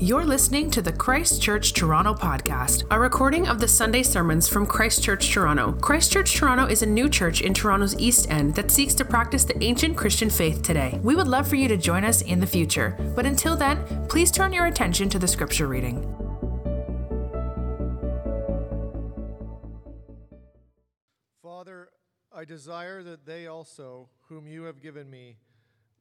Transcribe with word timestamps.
You're 0.00 0.24
listening 0.24 0.72
to 0.72 0.82
the 0.82 0.92
Christchurch 0.92 1.72
Toronto 1.72 2.14
podcast, 2.14 2.82
a 2.90 2.98
recording 2.98 3.46
of 3.46 3.60
the 3.60 3.68
Sunday 3.68 4.02
sermons 4.02 4.48
from 4.48 4.66
Christchurch 4.66 5.32
Toronto. 5.32 5.72
Christchurch 5.80 6.34
Toronto 6.34 6.66
is 6.66 6.82
a 6.82 6.86
new 6.86 7.08
church 7.08 7.42
in 7.42 7.54
Toronto's 7.54 7.96
East 7.96 8.28
End 8.28 8.56
that 8.56 8.72
seeks 8.72 8.92
to 8.94 9.04
practice 9.04 9.44
the 9.44 9.62
ancient 9.62 9.96
Christian 9.96 10.30
faith 10.30 10.62
today. 10.62 10.98
We 11.04 11.14
would 11.14 11.28
love 11.28 11.46
for 11.46 11.54
you 11.54 11.68
to 11.68 11.76
join 11.76 12.04
us 12.04 12.22
in 12.22 12.40
the 12.40 12.46
future, 12.46 12.96
but 13.14 13.24
until 13.24 13.56
then, 13.56 14.06
please 14.08 14.32
turn 14.32 14.52
your 14.52 14.66
attention 14.66 15.08
to 15.10 15.18
the 15.18 15.28
scripture 15.28 15.68
reading. 15.68 16.02
Father, 21.40 21.88
I 22.34 22.44
desire 22.44 23.04
that 23.04 23.26
they 23.26 23.46
also, 23.46 24.08
whom 24.28 24.48
you 24.48 24.64
have 24.64 24.82
given 24.82 25.08
me, 25.08 25.36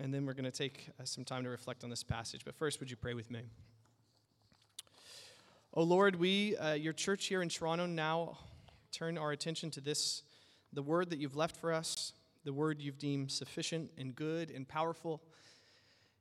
and 0.00 0.14
then 0.14 0.24
we're 0.24 0.32
going 0.32 0.44
to 0.44 0.50
take 0.50 0.88
uh, 0.98 1.04
some 1.04 1.24
time 1.24 1.44
to 1.44 1.50
reflect 1.50 1.84
on 1.84 1.90
this 1.90 2.02
passage. 2.02 2.42
But 2.44 2.54
first, 2.54 2.80
would 2.80 2.90
you 2.90 2.96
pray 2.96 3.14
with 3.14 3.30
me? 3.30 3.42
Oh 5.74 5.82
Lord, 5.82 6.16
we, 6.16 6.56
uh, 6.56 6.72
your 6.72 6.94
church 6.94 7.26
here 7.26 7.42
in 7.42 7.48
Toronto, 7.48 7.86
now 7.86 8.38
turn 8.92 9.18
our 9.18 9.32
attention 9.32 9.70
to 9.72 9.80
this, 9.80 10.22
the 10.72 10.82
word 10.82 11.10
that 11.10 11.18
you've 11.18 11.36
left 11.36 11.54
for 11.54 11.72
us, 11.72 12.12
the 12.44 12.52
word 12.52 12.80
you've 12.80 12.98
deemed 12.98 13.30
sufficient 13.30 13.90
and 13.98 14.16
good 14.16 14.50
and 14.50 14.66
powerful. 14.66 15.22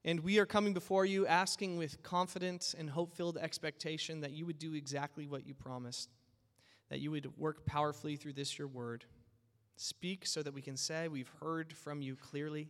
And 0.03 0.20
we 0.20 0.40
are 0.40 0.46
coming 0.46 0.73
before 0.73 1.06
you 1.06 1.25
asking 1.25 1.78
with 1.78 2.03
confident 2.03 2.75
and 2.78 2.90
hope 2.90 3.16
filled 3.16 3.38
expectation 3.38 4.22
that 4.22 4.31
you 4.31 4.46
would 4.46 4.59
do 4.59 4.73
exactly 4.73 5.25
what 5.25 5.48
you 5.48 5.53
promised, 5.53 6.09
that 6.90 7.00
you 7.00 7.12
would 7.12 7.38
work 7.38 7.66
powerfully 7.66 8.18
through 8.18 8.34
this, 8.34 8.58
your 8.58 8.68
word. 8.68 9.06
Speak 9.78 10.25
so 10.25 10.44
that 10.44 10.53
we 10.53 10.62
can 10.62 10.75
say 10.75 11.08
we've 11.08 11.31
heard 11.40 11.73
from 11.73 12.02
you 12.02 12.18
clearly 12.18 12.70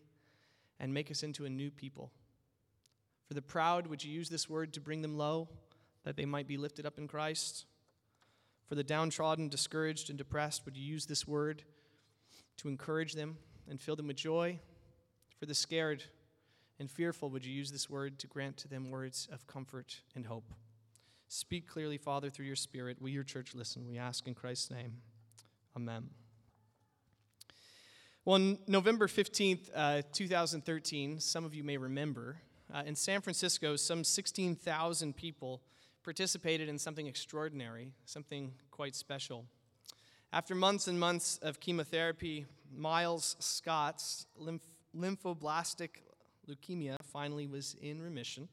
and 0.79 0.93
make 0.93 1.11
us 1.11 1.23
into 1.23 1.45
a 1.45 1.49
new 1.49 1.69
people. 1.69 2.11
For 3.27 3.33
the 3.33 3.41
proud, 3.41 3.87
would 3.87 4.03
you 4.03 4.11
use 4.11 4.29
this 4.29 4.49
word 4.49 4.73
to 4.73 4.81
bring 4.81 5.01
them 5.01 5.17
low, 5.17 5.49
that 6.03 6.15
they 6.15 6.25
might 6.25 6.47
be 6.47 6.57
lifted 6.57 6.85
up 6.85 6.97
in 6.97 7.07
Christ? 7.07 7.65
For 8.67 8.75
the 8.75 8.83
downtrodden, 8.83 9.49
discouraged, 9.49 10.09
and 10.09 10.17
depressed, 10.17 10.65
would 10.65 10.77
you 10.77 10.83
use 10.83 11.05
this 11.05 11.27
word 11.27 11.63
to 12.57 12.67
encourage 12.67 13.13
them 13.13 13.37
and 13.67 13.79
fill 13.79 13.95
them 13.95 14.07
with 14.07 14.17
joy? 14.17 14.59
For 15.39 15.45
the 15.45 15.55
scared 15.55 16.03
and 16.79 16.89
fearful, 16.89 17.29
would 17.29 17.45
you 17.45 17.53
use 17.53 17.71
this 17.71 17.89
word 17.89 18.19
to 18.19 18.27
grant 18.27 18.57
to 18.57 18.67
them 18.67 18.89
words 18.89 19.27
of 19.31 19.47
comfort 19.47 20.01
and 20.15 20.25
hope? 20.25 20.53
Speak 21.27 21.67
clearly, 21.67 21.97
Father, 21.97 22.29
through 22.29 22.47
your 22.47 22.55
Spirit. 22.55 22.97
We, 22.99 23.11
your 23.11 23.23
church, 23.23 23.53
listen. 23.53 23.87
We 23.87 23.97
ask 23.97 24.27
in 24.27 24.33
Christ's 24.33 24.71
name. 24.71 24.93
Amen. 25.75 26.09
Well, 28.29 28.35
on 28.35 28.59
November 28.67 29.07
15th, 29.07 29.71
uh, 29.73 30.03
2013, 30.13 31.19
some 31.19 31.45
of 31.45 31.55
you 31.55 31.63
may 31.63 31.77
remember, 31.77 32.37
uh, 32.71 32.83
in 32.85 32.93
San 32.95 33.21
Francisco, 33.21 33.75
some 33.75 34.03
16,000 34.03 35.15
people 35.15 35.63
participated 36.03 36.69
in 36.69 36.77
something 36.77 37.07
extraordinary, 37.07 37.91
something 38.05 38.53
quite 38.69 38.93
special. 38.93 39.47
After 40.31 40.53
months 40.53 40.87
and 40.87 40.99
months 40.99 41.39
of 41.41 41.59
chemotherapy, 41.59 42.45
Miles 42.71 43.35
Scott's 43.39 44.27
lymph- 44.37 44.61
lymphoblastic 44.95 45.89
leukemia 46.47 46.97
finally 47.11 47.47
was 47.47 47.75
in 47.81 47.99
remission. 47.99 48.47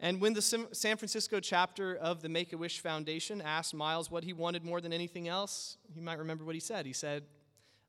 And 0.00 0.20
when 0.20 0.32
the 0.32 0.42
San 0.42 0.96
Francisco 0.96 1.38
chapter 1.38 1.94
of 1.94 2.22
the 2.22 2.28
Make 2.28 2.52
a 2.52 2.58
Wish 2.58 2.80
Foundation 2.80 3.40
asked 3.40 3.72
Miles 3.72 4.10
what 4.10 4.24
he 4.24 4.32
wanted 4.32 4.64
more 4.64 4.80
than 4.80 4.92
anything 4.92 5.28
else, 5.28 5.76
you 5.94 6.02
might 6.02 6.18
remember 6.18 6.44
what 6.44 6.56
he 6.56 6.60
said. 6.60 6.86
He 6.86 6.92
said, 6.92 7.22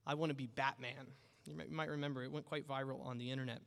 I 0.09 0.15
want 0.15 0.31
to 0.31 0.35
be 0.35 0.47
Batman. 0.47 1.05
You 1.45 1.55
might 1.69 1.87
remember 1.87 2.23
it 2.23 2.31
went 2.31 2.47
quite 2.47 2.67
viral 2.67 3.05
on 3.05 3.19
the 3.19 3.29
internet. 3.29 3.61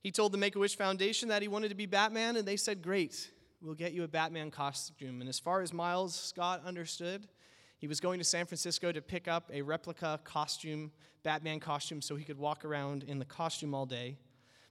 He 0.00 0.10
told 0.10 0.32
the 0.32 0.38
Make 0.38 0.56
a 0.56 0.58
Wish 0.58 0.76
Foundation 0.76 1.28
that 1.28 1.40
he 1.40 1.46
wanted 1.46 1.68
to 1.68 1.76
be 1.76 1.86
Batman, 1.86 2.36
and 2.36 2.44
they 2.44 2.56
said, 2.56 2.82
Great, 2.82 3.30
we'll 3.60 3.76
get 3.76 3.92
you 3.92 4.02
a 4.02 4.08
Batman 4.08 4.50
costume. 4.50 5.20
And 5.20 5.28
as 5.28 5.38
far 5.38 5.62
as 5.62 5.72
Miles 5.72 6.16
Scott 6.16 6.62
understood, 6.66 7.28
he 7.78 7.86
was 7.86 8.00
going 8.00 8.18
to 8.18 8.24
San 8.24 8.44
Francisco 8.44 8.90
to 8.90 9.00
pick 9.00 9.28
up 9.28 9.52
a 9.54 9.62
replica 9.62 10.18
costume, 10.24 10.90
Batman 11.22 11.60
costume, 11.60 12.02
so 12.02 12.16
he 12.16 12.24
could 12.24 12.38
walk 12.38 12.64
around 12.64 13.04
in 13.04 13.20
the 13.20 13.24
costume 13.24 13.72
all 13.72 13.86
day. 13.86 14.16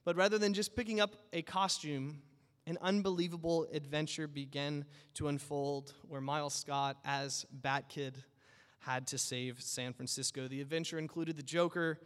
But 0.04 0.14
rather 0.14 0.36
than 0.36 0.52
just 0.52 0.76
picking 0.76 1.00
up 1.00 1.14
a 1.32 1.40
costume, 1.40 2.20
an 2.66 2.76
unbelievable 2.82 3.66
adventure 3.72 4.28
began 4.28 4.84
to 5.14 5.28
unfold 5.28 5.94
where 6.06 6.20
Miles 6.20 6.52
Scott, 6.52 6.98
as 7.02 7.46
Bat 7.50 7.88
Kid, 7.88 8.24
had 8.80 9.06
to 9.08 9.18
save 9.18 9.60
San 9.60 9.92
Francisco. 9.92 10.48
The 10.48 10.60
adventure 10.60 10.98
included 10.98 11.36
the 11.36 11.42
Joker, 11.42 11.98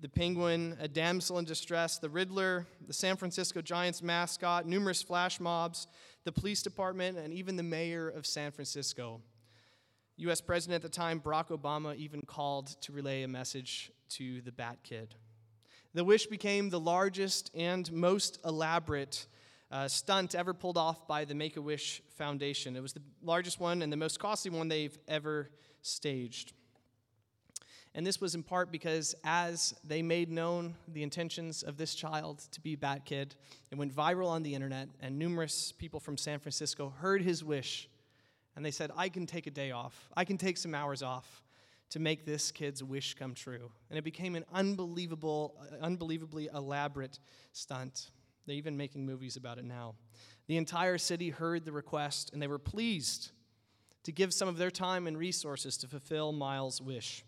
the 0.00 0.08
Penguin, 0.08 0.76
a 0.80 0.88
damsel 0.88 1.38
in 1.38 1.44
distress, 1.44 1.98
the 1.98 2.10
Riddler, 2.10 2.66
the 2.86 2.92
San 2.92 3.16
Francisco 3.16 3.62
Giants 3.62 4.02
mascot, 4.02 4.66
numerous 4.66 5.02
flash 5.02 5.38
mobs, 5.38 5.86
the 6.24 6.32
police 6.32 6.62
department, 6.62 7.18
and 7.18 7.32
even 7.32 7.56
the 7.56 7.62
mayor 7.62 8.08
of 8.08 8.26
San 8.26 8.50
Francisco. 8.50 9.20
US 10.16 10.40
President 10.40 10.76
at 10.76 10.82
the 10.82 10.94
time, 10.94 11.20
Barack 11.20 11.48
Obama, 11.48 11.96
even 11.96 12.22
called 12.22 12.80
to 12.82 12.92
relay 12.92 13.22
a 13.22 13.28
message 13.28 13.90
to 14.10 14.40
the 14.42 14.52
Bat 14.52 14.78
Kid. 14.82 15.14
The 15.94 16.04
wish 16.04 16.26
became 16.26 16.70
the 16.70 16.80
largest 16.80 17.50
and 17.54 17.90
most 17.92 18.38
elaborate 18.44 19.26
uh, 19.70 19.88
stunt 19.88 20.34
ever 20.34 20.52
pulled 20.52 20.76
off 20.76 21.06
by 21.06 21.24
the 21.24 21.34
Make 21.34 21.56
a 21.56 21.62
Wish 21.62 22.02
Foundation. 22.16 22.76
It 22.76 22.82
was 22.82 22.92
the 22.92 23.02
largest 23.22 23.58
one 23.58 23.82
and 23.82 23.92
the 23.92 23.96
most 23.96 24.18
costly 24.18 24.50
one 24.50 24.68
they've 24.68 24.96
ever 25.08 25.50
staged. 25.82 26.52
And 27.94 28.06
this 28.06 28.20
was 28.20 28.34
in 28.34 28.42
part 28.42 28.72
because 28.72 29.14
as 29.22 29.74
they 29.84 30.00
made 30.00 30.30
known 30.30 30.74
the 30.88 31.02
intentions 31.02 31.62
of 31.62 31.76
this 31.76 31.94
child 31.94 32.42
to 32.52 32.60
be 32.60 32.74
Bat 32.74 33.04
Kid, 33.04 33.34
it 33.70 33.76
went 33.76 33.94
viral 33.94 34.28
on 34.28 34.42
the 34.42 34.54
internet, 34.54 34.88
and 35.00 35.18
numerous 35.18 35.72
people 35.72 36.00
from 36.00 36.16
San 36.16 36.38
Francisco 36.38 36.94
heard 37.00 37.20
his 37.20 37.44
wish, 37.44 37.90
and 38.56 38.64
they 38.64 38.70
said, 38.70 38.90
I 38.96 39.10
can 39.10 39.26
take 39.26 39.46
a 39.46 39.50
day 39.50 39.72
off. 39.72 40.08
I 40.16 40.24
can 40.24 40.38
take 40.38 40.56
some 40.56 40.74
hours 40.74 41.02
off 41.02 41.42
to 41.90 41.98
make 41.98 42.24
this 42.24 42.50
kid's 42.50 42.82
wish 42.82 43.12
come 43.14 43.34
true. 43.34 43.70
And 43.90 43.98
it 43.98 44.02
became 44.02 44.34
an 44.36 44.46
unbelievable, 44.54 45.54
unbelievably 45.82 46.48
elaborate 46.54 47.18
stunt. 47.52 48.10
They're 48.46 48.56
even 48.56 48.78
making 48.78 49.04
movies 49.04 49.36
about 49.36 49.58
it 49.58 49.64
now. 49.64 49.94
The 50.46 50.56
entire 50.56 50.96
city 50.96 51.28
heard 51.28 51.66
the 51.66 51.72
request, 51.72 52.30
and 52.32 52.40
they 52.40 52.46
were 52.46 52.58
pleased 52.58 53.32
to 54.04 54.12
give 54.12 54.32
some 54.34 54.48
of 54.48 54.56
their 54.56 54.70
time 54.70 55.06
and 55.06 55.16
resources 55.16 55.76
to 55.78 55.86
fulfill 55.86 56.32
Miles' 56.32 56.80
wish. 56.80 57.24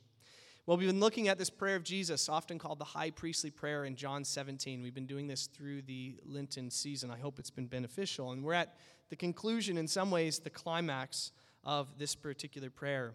Well, 0.66 0.78
we've 0.78 0.88
been 0.88 1.00
looking 1.00 1.28
at 1.28 1.36
this 1.36 1.50
prayer 1.50 1.76
of 1.76 1.84
Jesus, 1.84 2.28
often 2.28 2.58
called 2.58 2.78
the 2.78 2.86
high 2.86 3.10
priestly 3.10 3.50
prayer 3.50 3.84
in 3.84 3.96
John 3.96 4.24
17. 4.24 4.82
We've 4.82 4.94
been 4.94 5.06
doing 5.06 5.26
this 5.26 5.46
through 5.46 5.82
the 5.82 6.16
Lenten 6.24 6.70
season. 6.70 7.10
I 7.10 7.18
hope 7.18 7.38
it's 7.38 7.50
been 7.50 7.66
beneficial. 7.66 8.32
And 8.32 8.42
we're 8.42 8.54
at 8.54 8.74
the 9.10 9.16
conclusion, 9.16 9.76
in 9.76 9.86
some 9.86 10.10
ways, 10.10 10.38
the 10.38 10.48
climax 10.48 11.32
of 11.64 11.98
this 11.98 12.14
particular 12.14 12.70
prayer. 12.70 13.12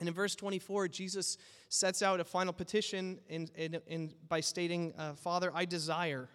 And 0.00 0.08
in 0.08 0.14
verse 0.14 0.34
24, 0.34 0.88
Jesus 0.88 1.38
sets 1.68 2.02
out 2.02 2.18
a 2.18 2.24
final 2.24 2.52
petition 2.52 3.20
in, 3.28 3.48
in, 3.54 3.80
in 3.86 4.14
by 4.28 4.40
stating, 4.40 4.92
uh, 4.98 5.14
Father, 5.14 5.52
I 5.54 5.66
desire. 5.66 6.28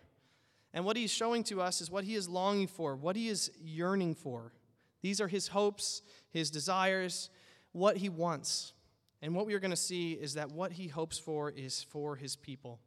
And 0.73 0.85
what 0.85 0.95
he's 0.95 1.11
showing 1.11 1.43
to 1.45 1.61
us 1.61 1.81
is 1.81 1.91
what 1.91 2.05
he 2.05 2.15
is 2.15 2.29
longing 2.29 2.67
for, 2.67 2.95
what 2.95 3.15
he 3.17 3.27
is 3.27 3.51
yearning 3.61 4.15
for. 4.15 4.53
These 5.01 5.21
are 5.21 5.27
his 5.27 5.47
hopes, 5.49 6.01
his 6.29 6.51
desires, 6.51 7.29
what 7.71 7.97
he 7.97 8.09
wants. 8.09 8.73
And 9.21 9.35
what 9.35 9.45
we 9.45 9.53
are 9.53 9.59
going 9.59 9.71
to 9.71 9.77
see 9.77 10.13
is 10.13 10.33
that 10.35 10.51
what 10.51 10.71
he 10.71 10.87
hopes 10.87 11.19
for 11.19 11.49
is 11.49 11.83
for 11.83 12.15
his 12.15 12.35
people. 12.35 12.79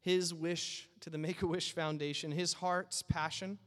His 0.00 0.32
wish 0.32 0.88
to 1.00 1.10
the 1.10 1.18
Make 1.18 1.42
a 1.42 1.46
Wish 1.46 1.72
Foundation, 1.72 2.30
his 2.30 2.52
heart's 2.52 3.02
passion 3.02 3.58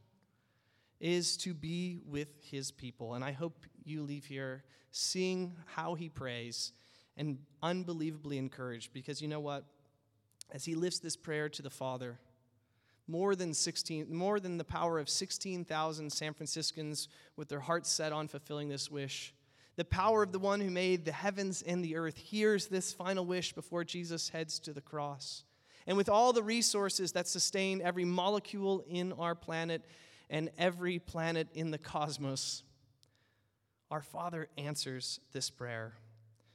is 1.00 1.36
to 1.38 1.54
be 1.54 2.00
with 2.06 2.28
his 2.42 2.70
people. 2.70 3.14
And 3.14 3.24
I 3.24 3.32
hope 3.32 3.64
you 3.84 4.02
leave 4.02 4.26
here 4.26 4.64
seeing 4.92 5.56
how 5.66 5.94
he 5.94 6.08
prays 6.08 6.72
and 7.16 7.38
unbelievably 7.62 8.38
encouraged 8.38 8.92
because 8.92 9.20
you 9.20 9.28
know 9.28 9.40
what? 9.40 9.64
As 10.52 10.64
he 10.64 10.74
lifts 10.74 10.98
this 10.98 11.16
prayer 11.16 11.48
to 11.48 11.62
the 11.62 11.70
Father, 11.70 12.18
more 13.10 13.34
than 13.34 13.52
16 13.52 14.06
more 14.14 14.38
than 14.38 14.56
the 14.56 14.64
power 14.64 14.98
of 14.98 15.08
16,000 15.08 16.10
San 16.10 16.32
Franciscans 16.32 17.08
with 17.36 17.48
their 17.48 17.60
hearts 17.60 17.90
set 17.90 18.12
on 18.12 18.28
fulfilling 18.28 18.68
this 18.68 18.90
wish. 18.90 19.34
The 19.76 19.84
power 19.84 20.22
of 20.22 20.32
the 20.32 20.38
one 20.38 20.60
who 20.60 20.70
made 20.70 21.04
the 21.04 21.12
heavens 21.12 21.62
and 21.62 21.84
the 21.84 21.96
earth 21.96 22.16
hears 22.16 22.66
this 22.66 22.92
final 22.92 23.24
wish 23.24 23.52
before 23.52 23.82
Jesus 23.84 24.28
heads 24.28 24.58
to 24.60 24.72
the 24.72 24.80
cross. 24.80 25.44
And 25.86 25.96
with 25.96 26.08
all 26.08 26.32
the 26.32 26.42
resources 26.42 27.12
that 27.12 27.26
sustain 27.26 27.80
every 27.82 28.04
molecule 28.04 28.84
in 28.88 29.12
our 29.14 29.34
planet 29.34 29.84
and 30.28 30.50
every 30.58 30.98
planet 30.98 31.48
in 31.54 31.70
the 31.70 31.78
cosmos, 31.78 32.62
our 33.90 34.02
Father 34.02 34.48
answers 34.56 35.18
this 35.32 35.50
prayer. 35.50 35.94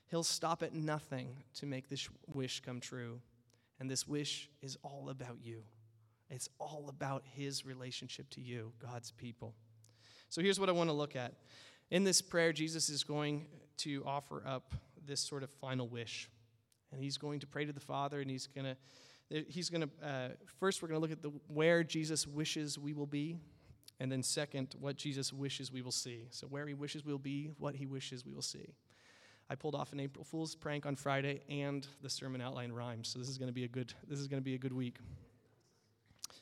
He'll 0.10 0.24
stop 0.24 0.64
at 0.64 0.74
nothing 0.74 1.44
to 1.56 1.66
make 1.66 1.90
this 1.90 2.08
wish 2.34 2.62
come 2.62 2.80
true. 2.80 3.20
And 3.80 3.90
this 3.90 4.08
wish 4.08 4.50
is 4.62 4.78
all 4.84 5.10
about 5.10 5.38
you. 5.42 5.64
It's 6.30 6.50
all 6.60 6.88
about 6.90 7.24
His 7.26 7.66
relationship 7.66 8.30
to 8.32 8.42
you, 8.42 8.72
God's 8.80 9.12
people. 9.12 9.54
So 10.30 10.42
here's 10.42 10.60
what 10.60 10.70
I 10.70 10.72
want 10.72 10.90
to 10.90 10.96
look 10.96 11.16
at. 11.16 11.34
In 11.92 12.04
this 12.04 12.22
prayer, 12.22 12.52
Jesus 12.52 12.90
is 12.90 13.04
going 13.04 13.46
to 13.78 14.04
offer 14.06 14.44
up 14.46 14.74
this 15.06 15.22
sort 15.22 15.44
of 15.44 15.50
final 15.50 15.88
wish. 15.88 16.30
And 16.92 17.02
he's 17.02 17.18
going 17.18 17.40
to 17.42 17.48
pray 17.48 17.66
to 17.66 17.74
the 17.74 17.80
Father, 17.80 18.22
and 18.22 18.30
he's 18.30 18.48
going 18.48 18.66
to 18.66 18.78
he's 19.30 19.70
going 19.70 19.82
to 19.82 20.06
uh, 20.06 20.30
first 20.60 20.82
we're 20.82 20.88
going 20.88 20.98
to 20.98 21.02
look 21.02 21.12
at 21.12 21.22
the 21.22 21.32
where 21.48 21.84
jesus 21.84 22.28
wishes 22.28 22.78
we 22.78 22.94
will 22.94 23.08
be 23.08 23.38
and 24.00 24.12
then 24.12 24.22
second 24.22 24.76
what 24.80 24.96
jesus 24.96 25.34
wishes 25.34 25.72
we 25.72 25.82
will 25.82 25.92
see 25.92 26.28
so 26.30 26.48
where 26.48 26.68
he 26.68 26.74
wishes 26.74 27.04
we'll 27.06 27.18
be 27.18 27.50
what 27.58 27.76
he 27.76 27.86
wishes 27.86 28.26
we 28.26 28.34
will 28.34 28.42
see 28.42 28.74
i 29.50 29.56
pulled 29.56 29.76
off 29.76 29.94
an 29.94 30.00
april 30.00 30.24
fool's 30.24 30.56
prank 30.56 30.86
on 30.86 30.96
friday 30.96 31.42
and 31.50 31.88
the 32.02 32.10
sermon 32.10 32.40
outline 32.40 32.72
rhymes 32.72 33.08
so 33.08 33.20
this 33.20 33.30
is 33.30 33.38
going 33.38 33.50
to 33.50 33.54
be 33.54 33.64
a 33.64 33.68
good 33.68 33.94
this 34.08 34.20
is 34.20 34.28
going 34.28 34.42
to 34.42 34.46
be 34.46 34.56
a 34.56 34.60
good 34.60 34.74
week 34.74 34.98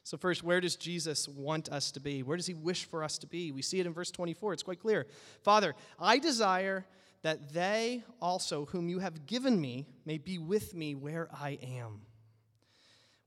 so, 0.04 0.18
first, 0.18 0.44
where 0.44 0.60
does 0.60 0.76
Jesus 0.76 1.30
want 1.30 1.70
us 1.70 1.92
to 1.94 2.02
be? 2.02 2.24
Where 2.24 2.36
does 2.36 2.46
he 2.46 2.54
wish 2.54 2.84
for 2.84 3.04
us 3.04 3.18
to 3.20 3.28
be? 3.28 3.52
We 3.52 3.62
see 3.62 3.80
it 3.80 3.86
in 3.86 3.94
verse 3.94 4.12
24. 4.12 4.54
It's 4.54 4.64
quite 4.64 4.82
clear. 4.82 5.08
Father, 5.44 5.76
I 5.98 6.20
desire 6.20 6.86
that 7.22 7.54
they 7.54 8.04
also, 8.22 8.66
whom 8.66 8.90
you 8.90 9.00
have 9.00 9.26
given 9.26 9.60
me, 9.60 9.88
may 10.06 10.18
be 10.18 10.38
with 10.38 10.76
me 10.76 10.94
where 10.94 11.30
I 11.34 11.58
am. 11.64 12.02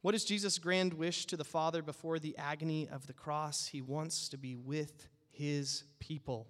What 0.02 0.14
is 0.14 0.26
Jesus' 0.26 0.58
grand 0.58 0.92
wish 0.92 1.24
to 1.26 1.36
the 1.38 1.44
Father 1.44 1.80
before 1.80 2.18
the 2.18 2.36
agony 2.36 2.88
of 2.92 3.06
the 3.06 3.14
cross? 3.14 3.66
He 3.66 3.80
wants 3.80 4.28
to 4.28 4.36
be 4.36 4.54
with 4.54 5.08
his 5.30 5.84
people. 5.98 6.46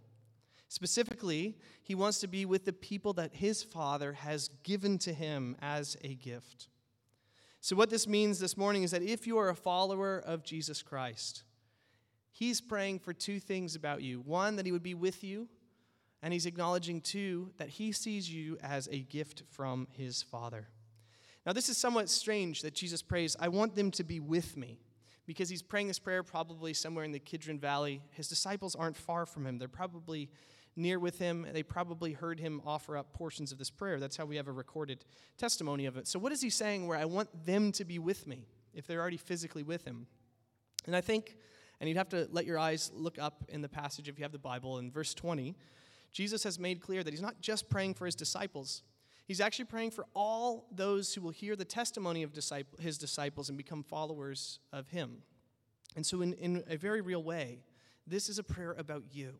Specifically, 0.68 1.56
he 1.84 1.94
wants 1.94 2.18
to 2.18 2.26
be 2.26 2.44
with 2.44 2.64
the 2.64 2.72
people 2.72 3.12
that 3.12 3.32
his 3.32 3.62
Father 3.62 4.12
has 4.12 4.50
given 4.64 4.98
to 4.98 5.12
him 5.12 5.54
as 5.62 5.96
a 6.02 6.16
gift. 6.16 6.66
So, 7.66 7.74
what 7.74 7.90
this 7.90 8.06
means 8.06 8.38
this 8.38 8.56
morning 8.56 8.84
is 8.84 8.92
that 8.92 9.02
if 9.02 9.26
you 9.26 9.38
are 9.38 9.48
a 9.48 9.54
follower 9.56 10.22
of 10.24 10.44
Jesus 10.44 10.82
Christ, 10.82 11.42
He's 12.30 12.60
praying 12.60 13.00
for 13.00 13.12
two 13.12 13.40
things 13.40 13.74
about 13.74 14.02
you 14.02 14.20
one, 14.20 14.54
that 14.54 14.66
He 14.66 14.70
would 14.70 14.84
be 14.84 14.94
with 14.94 15.24
you, 15.24 15.48
and 16.22 16.32
He's 16.32 16.46
acknowledging, 16.46 17.00
two, 17.00 17.50
that 17.56 17.70
He 17.70 17.90
sees 17.90 18.32
you 18.32 18.56
as 18.62 18.88
a 18.92 19.00
gift 19.00 19.42
from 19.50 19.88
His 19.90 20.22
Father. 20.22 20.68
Now, 21.44 21.52
this 21.52 21.68
is 21.68 21.76
somewhat 21.76 22.08
strange 22.08 22.62
that 22.62 22.72
Jesus 22.72 23.02
prays, 23.02 23.36
I 23.40 23.48
want 23.48 23.74
them 23.74 23.90
to 23.90 24.04
be 24.04 24.20
with 24.20 24.56
me, 24.56 24.78
because 25.26 25.48
He's 25.48 25.60
praying 25.60 25.88
this 25.88 25.98
prayer 25.98 26.22
probably 26.22 26.72
somewhere 26.72 27.04
in 27.04 27.10
the 27.10 27.18
Kidron 27.18 27.58
Valley. 27.58 28.00
His 28.12 28.28
disciples 28.28 28.76
aren't 28.76 28.96
far 28.96 29.26
from 29.26 29.44
Him, 29.44 29.58
they're 29.58 29.66
probably 29.66 30.30
near 30.76 30.98
with 30.98 31.18
him. 31.18 31.46
They 31.52 31.62
probably 31.62 32.12
heard 32.12 32.38
him 32.38 32.60
offer 32.64 32.96
up 32.96 33.12
portions 33.12 33.52
of 33.52 33.58
this 33.58 33.70
prayer. 33.70 33.98
That's 33.98 34.16
how 34.16 34.24
we 34.24 34.36
have 34.36 34.48
a 34.48 34.52
recorded 34.52 35.04
testimony 35.38 35.86
of 35.86 35.96
it. 35.96 36.06
So, 36.06 36.18
what 36.18 36.32
is 36.32 36.40
he 36.40 36.50
saying 36.50 36.86
where 36.86 36.98
I 36.98 37.04
want 37.04 37.46
them 37.46 37.72
to 37.72 37.84
be 37.84 37.98
with 37.98 38.26
me 38.26 38.46
if 38.74 38.86
they're 38.86 39.00
already 39.00 39.16
physically 39.16 39.62
with 39.62 39.84
him? 39.84 40.06
And 40.86 40.94
I 40.94 41.00
think, 41.00 41.36
and 41.80 41.88
you'd 41.88 41.98
have 41.98 42.10
to 42.10 42.28
let 42.30 42.46
your 42.46 42.58
eyes 42.58 42.90
look 42.94 43.18
up 43.18 43.44
in 43.48 43.62
the 43.62 43.68
passage 43.68 44.08
if 44.08 44.18
you 44.18 44.24
have 44.24 44.32
the 44.32 44.38
Bible, 44.38 44.78
in 44.78 44.90
verse 44.90 45.14
20, 45.14 45.56
Jesus 46.12 46.44
has 46.44 46.58
made 46.58 46.80
clear 46.80 47.02
that 47.02 47.10
he's 47.10 47.22
not 47.22 47.40
just 47.40 47.68
praying 47.68 47.94
for 47.94 48.06
his 48.06 48.14
disciples. 48.14 48.82
He's 49.26 49.40
actually 49.40 49.64
praying 49.64 49.90
for 49.90 50.06
all 50.14 50.66
those 50.70 51.12
who 51.12 51.20
will 51.20 51.30
hear 51.30 51.56
the 51.56 51.64
testimony 51.64 52.22
of 52.22 52.32
disciple, 52.32 52.78
his 52.80 52.96
disciples 52.96 53.48
and 53.48 53.58
become 53.58 53.82
followers 53.82 54.60
of 54.72 54.88
him. 54.88 55.22
And 55.96 56.06
so, 56.06 56.22
in, 56.22 56.34
in 56.34 56.62
a 56.68 56.76
very 56.76 57.00
real 57.00 57.22
way, 57.22 57.58
this 58.06 58.28
is 58.28 58.38
a 58.38 58.44
prayer 58.44 58.74
about 58.78 59.02
you. 59.10 59.34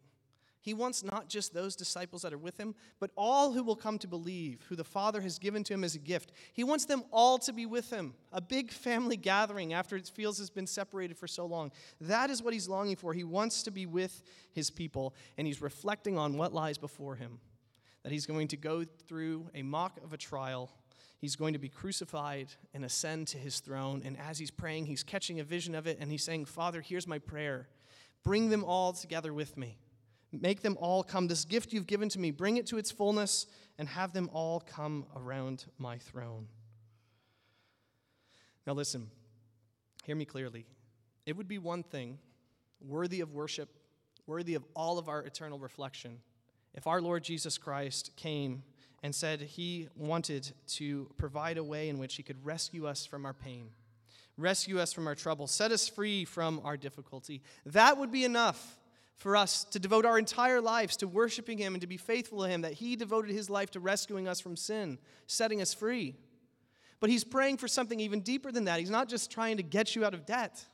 He 0.66 0.74
wants 0.74 1.04
not 1.04 1.28
just 1.28 1.54
those 1.54 1.76
disciples 1.76 2.22
that 2.22 2.32
are 2.32 2.38
with 2.38 2.58
him, 2.58 2.74
but 2.98 3.12
all 3.16 3.52
who 3.52 3.62
will 3.62 3.76
come 3.76 4.00
to 4.00 4.08
believe, 4.08 4.66
who 4.68 4.74
the 4.74 4.82
Father 4.82 5.20
has 5.20 5.38
given 5.38 5.62
to 5.62 5.72
him 5.72 5.84
as 5.84 5.94
a 5.94 6.00
gift. 6.00 6.32
He 6.54 6.64
wants 6.64 6.86
them 6.86 7.04
all 7.12 7.38
to 7.38 7.52
be 7.52 7.66
with 7.66 7.88
him, 7.88 8.14
a 8.32 8.40
big 8.40 8.72
family 8.72 9.16
gathering 9.16 9.72
after 9.72 9.94
it 9.94 10.10
feels 10.12 10.38
has 10.38 10.50
been 10.50 10.66
separated 10.66 11.16
for 11.16 11.28
so 11.28 11.46
long. 11.46 11.70
That 12.00 12.30
is 12.30 12.42
what 12.42 12.52
he's 12.52 12.68
longing 12.68 12.96
for. 12.96 13.12
He 13.12 13.22
wants 13.22 13.62
to 13.62 13.70
be 13.70 13.86
with 13.86 14.24
his 14.50 14.68
people, 14.68 15.14
and 15.38 15.46
he's 15.46 15.62
reflecting 15.62 16.18
on 16.18 16.36
what 16.36 16.52
lies 16.52 16.78
before 16.78 17.14
him. 17.14 17.38
That 18.02 18.10
he's 18.10 18.26
going 18.26 18.48
to 18.48 18.56
go 18.56 18.82
through 19.06 19.48
a 19.54 19.62
mock 19.62 20.00
of 20.02 20.12
a 20.12 20.16
trial. 20.16 20.72
He's 21.18 21.36
going 21.36 21.52
to 21.52 21.60
be 21.60 21.68
crucified 21.68 22.48
and 22.74 22.84
ascend 22.84 23.28
to 23.28 23.38
his 23.38 23.60
throne. 23.60 24.02
And 24.04 24.18
as 24.18 24.40
he's 24.40 24.50
praying, 24.50 24.86
he's 24.86 25.04
catching 25.04 25.38
a 25.38 25.44
vision 25.44 25.76
of 25.76 25.86
it, 25.86 25.98
and 26.00 26.10
he's 26.10 26.24
saying, 26.24 26.46
Father, 26.46 26.80
here's 26.80 27.06
my 27.06 27.20
prayer. 27.20 27.68
Bring 28.24 28.50
them 28.50 28.64
all 28.64 28.92
together 28.92 29.32
with 29.32 29.56
me. 29.56 29.78
Make 30.32 30.62
them 30.62 30.76
all 30.81 31.02
come. 31.02 31.28
This 31.28 31.44
gift 31.44 31.73
you've 31.73 31.87
given 31.87 32.08
to 32.11 32.19
me, 32.19 32.31
bring 32.31 32.56
it 32.56 32.67
to 32.67 32.78
its 32.78 32.90
fullness 32.90 33.46
and 33.78 33.88
have 33.88 34.12
them 34.12 34.31
all 34.32 34.61
come 34.61 35.06
around 35.14 35.67
my 35.78 35.99
throne. 35.99 36.49
Now, 38.67 38.73
listen, 38.73 39.11
hear 40.05 40.17
me 40.17 40.25
clearly. 40.25 40.67
It 41.25 41.37
would 41.37 41.49
be 41.49 41.58
one 41.58 41.82
thing 41.82 42.19
worthy 42.81 43.20
of 43.20 43.32
worship, 43.32 43.69
worthy 44.26 44.55
of 44.55 44.64
all 44.75 44.99
of 44.99 45.08
our 45.08 45.23
eternal 45.23 45.58
reflection, 45.58 46.19
if 46.75 46.87
our 46.87 47.00
Lord 47.00 47.25
Jesus 47.25 47.56
Christ 47.56 48.11
came 48.17 48.62
and 49.02 49.14
said 49.14 49.40
he 49.40 49.88
wanted 49.96 50.52
to 50.67 51.11
provide 51.17 51.58
a 51.58 51.64
way 51.64 51.88
in 51.88 51.99
which 51.99 52.17
he 52.17 52.23
could 52.23 52.44
rescue 52.44 52.87
us 52.87 53.06
from 53.06 53.25
our 53.25 53.32
pain, 53.32 53.70
rescue 54.37 54.78
us 54.78 54.93
from 54.93 55.06
our 55.06 55.14
trouble, 55.14 55.46
set 55.46 55.73
us 55.73 55.88
free 55.88 56.25
from 56.25 56.61
our 56.64 56.76
difficulty. 56.76 57.43
That 57.64 57.99
would 57.99 58.11
be 58.11 58.25
enough 58.25 58.78
for 59.16 59.36
us 59.36 59.64
to 59.64 59.78
devote 59.78 60.04
our 60.04 60.18
entire 60.18 60.60
lives 60.60 60.96
to 60.98 61.08
worshiping 61.08 61.58
Him 61.58 61.74
and 61.74 61.80
to 61.80 61.86
be 61.86 61.96
faithful 61.96 62.42
to 62.42 62.48
Him, 62.48 62.62
that 62.62 62.74
He 62.74 62.96
devoted 62.96 63.30
His 63.32 63.48
life 63.48 63.70
to 63.72 63.80
rescuing 63.80 64.28
us 64.28 64.40
from 64.40 64.56
sin, 64.56 64.98
setting 65.26 65.62
us 65.62 65.72
free. 65.72 66.14
But 67.00 67.10
He's 67.10 67.24
praying 67.24 67.56
for 67.56 67.68
something 67.68 67.98
even 68.00 68.20
deeper 68.20 68.52
than 68.52 68.64
that. 68.64 68.78
He's 68.78 68.90
not 68.90 69.08
just 69.08 69.30
trying 69.30 69.56
to 69.56 69.62
get 69.62 69.96
you 69.96 70.04
out 70.04 70.14
of 70.14 70.26
debt, 70.26 70.64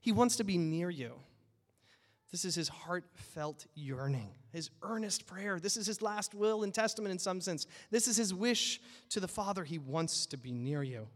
He 0.00 0.12
wants 0.12 0.36
to 0.36 0.44
be 0.44 0.58
near 0.58 0.90
you. 0.90 1.14
This 2.30 2.44
is 2.44 2.54
His 2.54 2.68
heartfelt 2.68 3.66
yearning, 3.74 4.30
His 4.52 4.68
earnest 4.82 5.26
prayer. 5.26 5.58
This 5.58 5.78
is 5.78 5.86
His 5.86 6.02
last 6.02 6.34
will 6.34 6.62
and 6.62 6.74
testament 6.74 7.12
in 7.12 7.18
some 7.18 7.40
sense. 7.40 7.66
This 7.90 8.06
is 8.06 8.18
His 8.18 8.34
wish 8.34 8.80
to 9.10 9.20
the 9.20 9.28
Father. 9.28 9.64
He 9.64 9.78
wants 9.78 10.26
to 10.26 10.36
be 10.36 10.52
near 10.52 10.82
you. 10.82 11.08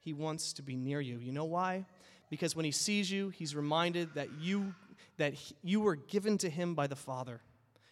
He 0.00 0.12
wants 0.12 0.52
to 0.54 0.62
be 0.62 0.74
near 0.74 1.00
you. 1.00 1.18
You 1.18 1.30
know 1.30 1.44
why? 1.44 1.86
Because 2.28 2.56
when 2.56 2.64
He 2.64 2.72
sees 2.72 3.08
you, 3.08 3.28
He's 3.28 3.54
reminded 3.54 4.14
that 4.14 4.28
you 4.40 4.74
that 5.16 5.34
you 5.62 5.80
were 5.80 5.96
given 5.96 6.38
to 6.38 6.50
him 6.50 6.74
by 6.74 6.86
the 6.86 6.96
Father. 6.96 7.40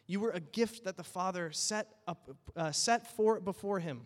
You 0.06 0.20
were 0.20 0.30
a 0.30 0.40
gift 0.40 0.84
that 0.84 0.96
the 0.96 1.04
Father 1.04 1.50
set, 1.52 1.88
up, 2.06 2.30
uh, 2.56 2.72
set 2.72 3.06
for 3.06 3.40
before 3.40 3.80
him, 3.80 4.02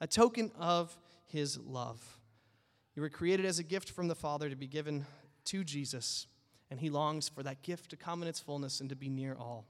a 0.00 0.06
token 0.06 0.52
of 0.58 0.96
his 1.26 1.58
love. 1.58 2.18
You 2.94 3.02
were 3.02 3.08
created 3.08 3.46
as 3.46 3.58
a 3.58 3.62
gift 3.62 3.90
from 3.90 4.08
the 4.08 4.14
Father 4.14 4.50
to 4.50 4.56
be 4.56 4.66
given 4.66 5.06
to 5.46 5.64
Jesus, 5.64 6.26
and 6.70 6.78
he 6.78 6.90
longs 6.90 7.28
for 7.28 7.42
that 7.42 7.62
gift 7.62 7.90
to 7.90 7.96
come 7.96 8.22
in 8.22 8.28
its 8.28 8.40
fullness 8.40 8.80
and 8.80 8.90
to 8.90 8.96
be 8.96 9.08
near 9.08 9.34
all. 9.34 9.64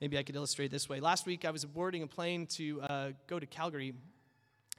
Maybe 0.00 0.16
I 0.16 0.22
could 0.22 0.36
illustrate 0.36 0.70
this 0.70 0.88
way. 0.88 1.00
Last 1.00 1.26
week, 1.26 1.44
I 1.44 1.50
was 1.50 1.64
boarding 1.64 2.02
a 2.02 2.06
plane 2.06 2.46
to 2.48 2.80
uh, 2.82 3.10
go 3.26 3.38
to 3.38 3.46
Calgary, 3.46 3.92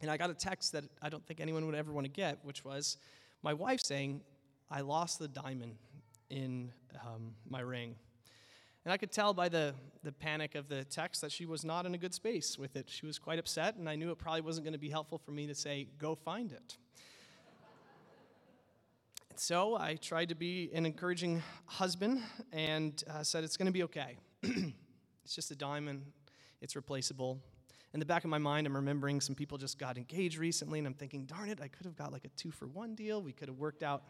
and 0.01 0.09
I 0.09 0.17
got 0.17 0.29
a 0.29 0.33
text 0.33 0.71
that 0.71 0.85
I 1.01 1.09
don't 1.09 1.25
think 1.25 1.41
anyone 1.41 1.65
would 1.65 1.75
ever 1.75 1.91
want 1.91 2.05
to 2.05 2.11
get, 2.11 2.39
which 2.43 2.63
was 2.63 2.97
my 3.43 3.53
wife 3.53 3.81
saying, 3.81 4.21
I 4.69 4.81
lost 4.81 5.19
the 5.19 5.27
diamond 5.27 5.75
in 6.31 6.71
um, 7.05 7.35
my 7.49 7.59
ring. 7.59 7.95
And 8.83 8.91
I 8.91 8.97
could 8.97 9.11
tell 9.11 9.33
by 9.33 9.47
the, 9.47 9.75
the 10.03 10.11
panic 10.11 10.55
of 10.55 10.67
the 10.67 10.83
text 10.85 11.21
that 11.21 11.31
she 11.31 11.45
was 11.45 11.63
not 11.63 11.85
in 11.85 11.93
a 11.93 11.97
good 11.97 12.15
space 12.15 12.57
with 12.57 12.75
it. 12.75 12.89
She 12.89 13.05
was 13.05 13.19
quite 13.19 13.37
upset, 13.37 13.75
and 13.75 13.87
I 13.87 13.95
knew 13.95 14.09
it 14.09 14.17
probably 14.17 14.41
wasn't 14.41 14.65
going 14.65 14.73
to 14.73 14.79
be 14.79 14.89
helpful 14.89 15.19
for 15.19 15.31
me 15.31 15.45
to 15.47 15.53
say, 15.53 15.87
go 15.99 16.15
find 16.15 16.51
it. 16.51 16.77
so 19.35 19.77
I 19.77 19.95
tried 19.95 20.29
to 20.29 20.35
be 20.35 20.71
an 20.73 20.87
encouraging 20.87 21.43
husband 21.65 22.23
and 22.51 23.03
uh, 23.07 23.21
said, 23.21 23.43
it's 23.43 23.57
going 23.57 23.67
to 23.67 23.71
be 23.71 23.83
okay. 23.83 24.17
it's 24.41 25.35
just 25.35 25.51
a 25.51 25.55
diamond, 25.55 26.03
it's 26.59 26.75
replaceable. 26.75 27.39
In 27.93 27.99
the 27.99 28.05
back 28.05 28.23
of 28.23 28.29
my 28.29 28.37
mind, 28.39 28.65
I'm 28.65 28.75
remembering 28.75 29.19
some 29.19 29.35
people 29.35 29.57
just 29.59 29.77
got 29.77 29.97
engaged 29.97 30.37
recently, 30.37 30.79
and 30.79 30.87
I'm 30.87 30.93
thinking, 30.93 31.25
darn 31.25 31.49
it, 31.49 31.59
I 31.61 31.67
could 31.67 31.85
have 31.85 31.97
got 31.97 32.11
like 32.11 32.25
a 32.25 32.29
two 32.29 32.49
for 32.49 32.65
one 32.67 32.95
deal. 32.95 33.21
We 33.21 33.33
could 33.33 33.49
have 33.49 33.57
worked 33.57 33.83
out 33.83 34.03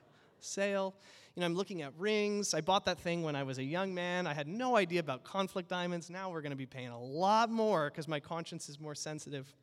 sale. 0.44 0.96
You 1.36 1.42
know, 1.42 1.46
I'm 1.46 1.56
looking 1.56 1.82
at 1.82 1.94
rings. 1.98 2.54
I 2.54 2.62
bought 2.62 2.86
that 2.86 3.00
thing 3.00 3.24
when 3.24 3.36
I 3.36 3.44
was 3.44 3.58
a 3.58 3.64
young 3.64 3.94
man. 3.94 4.28
I 4.28 4.34
had 4.34 4.48
no 4.48 4.76
idea 4.76 5.00
about 5.00 5.24
conflict 5.24 5.70
diamonds. 5.70 6.10
Now 6.10 6.30
we're 6.30 6.42
going 6.42 6.52
to 6.52 6.58
be 6.58 6.66
paying 6.66 6.90
a 6.90 7.00
lot 7.00 7.50
more 7.50 7.90
because 7.90 8.08
my 8.08 8.20
conscience 8.20 8.68
is 8.68 8.80
more 8.80 8.96
sensitive. 8.96 9.54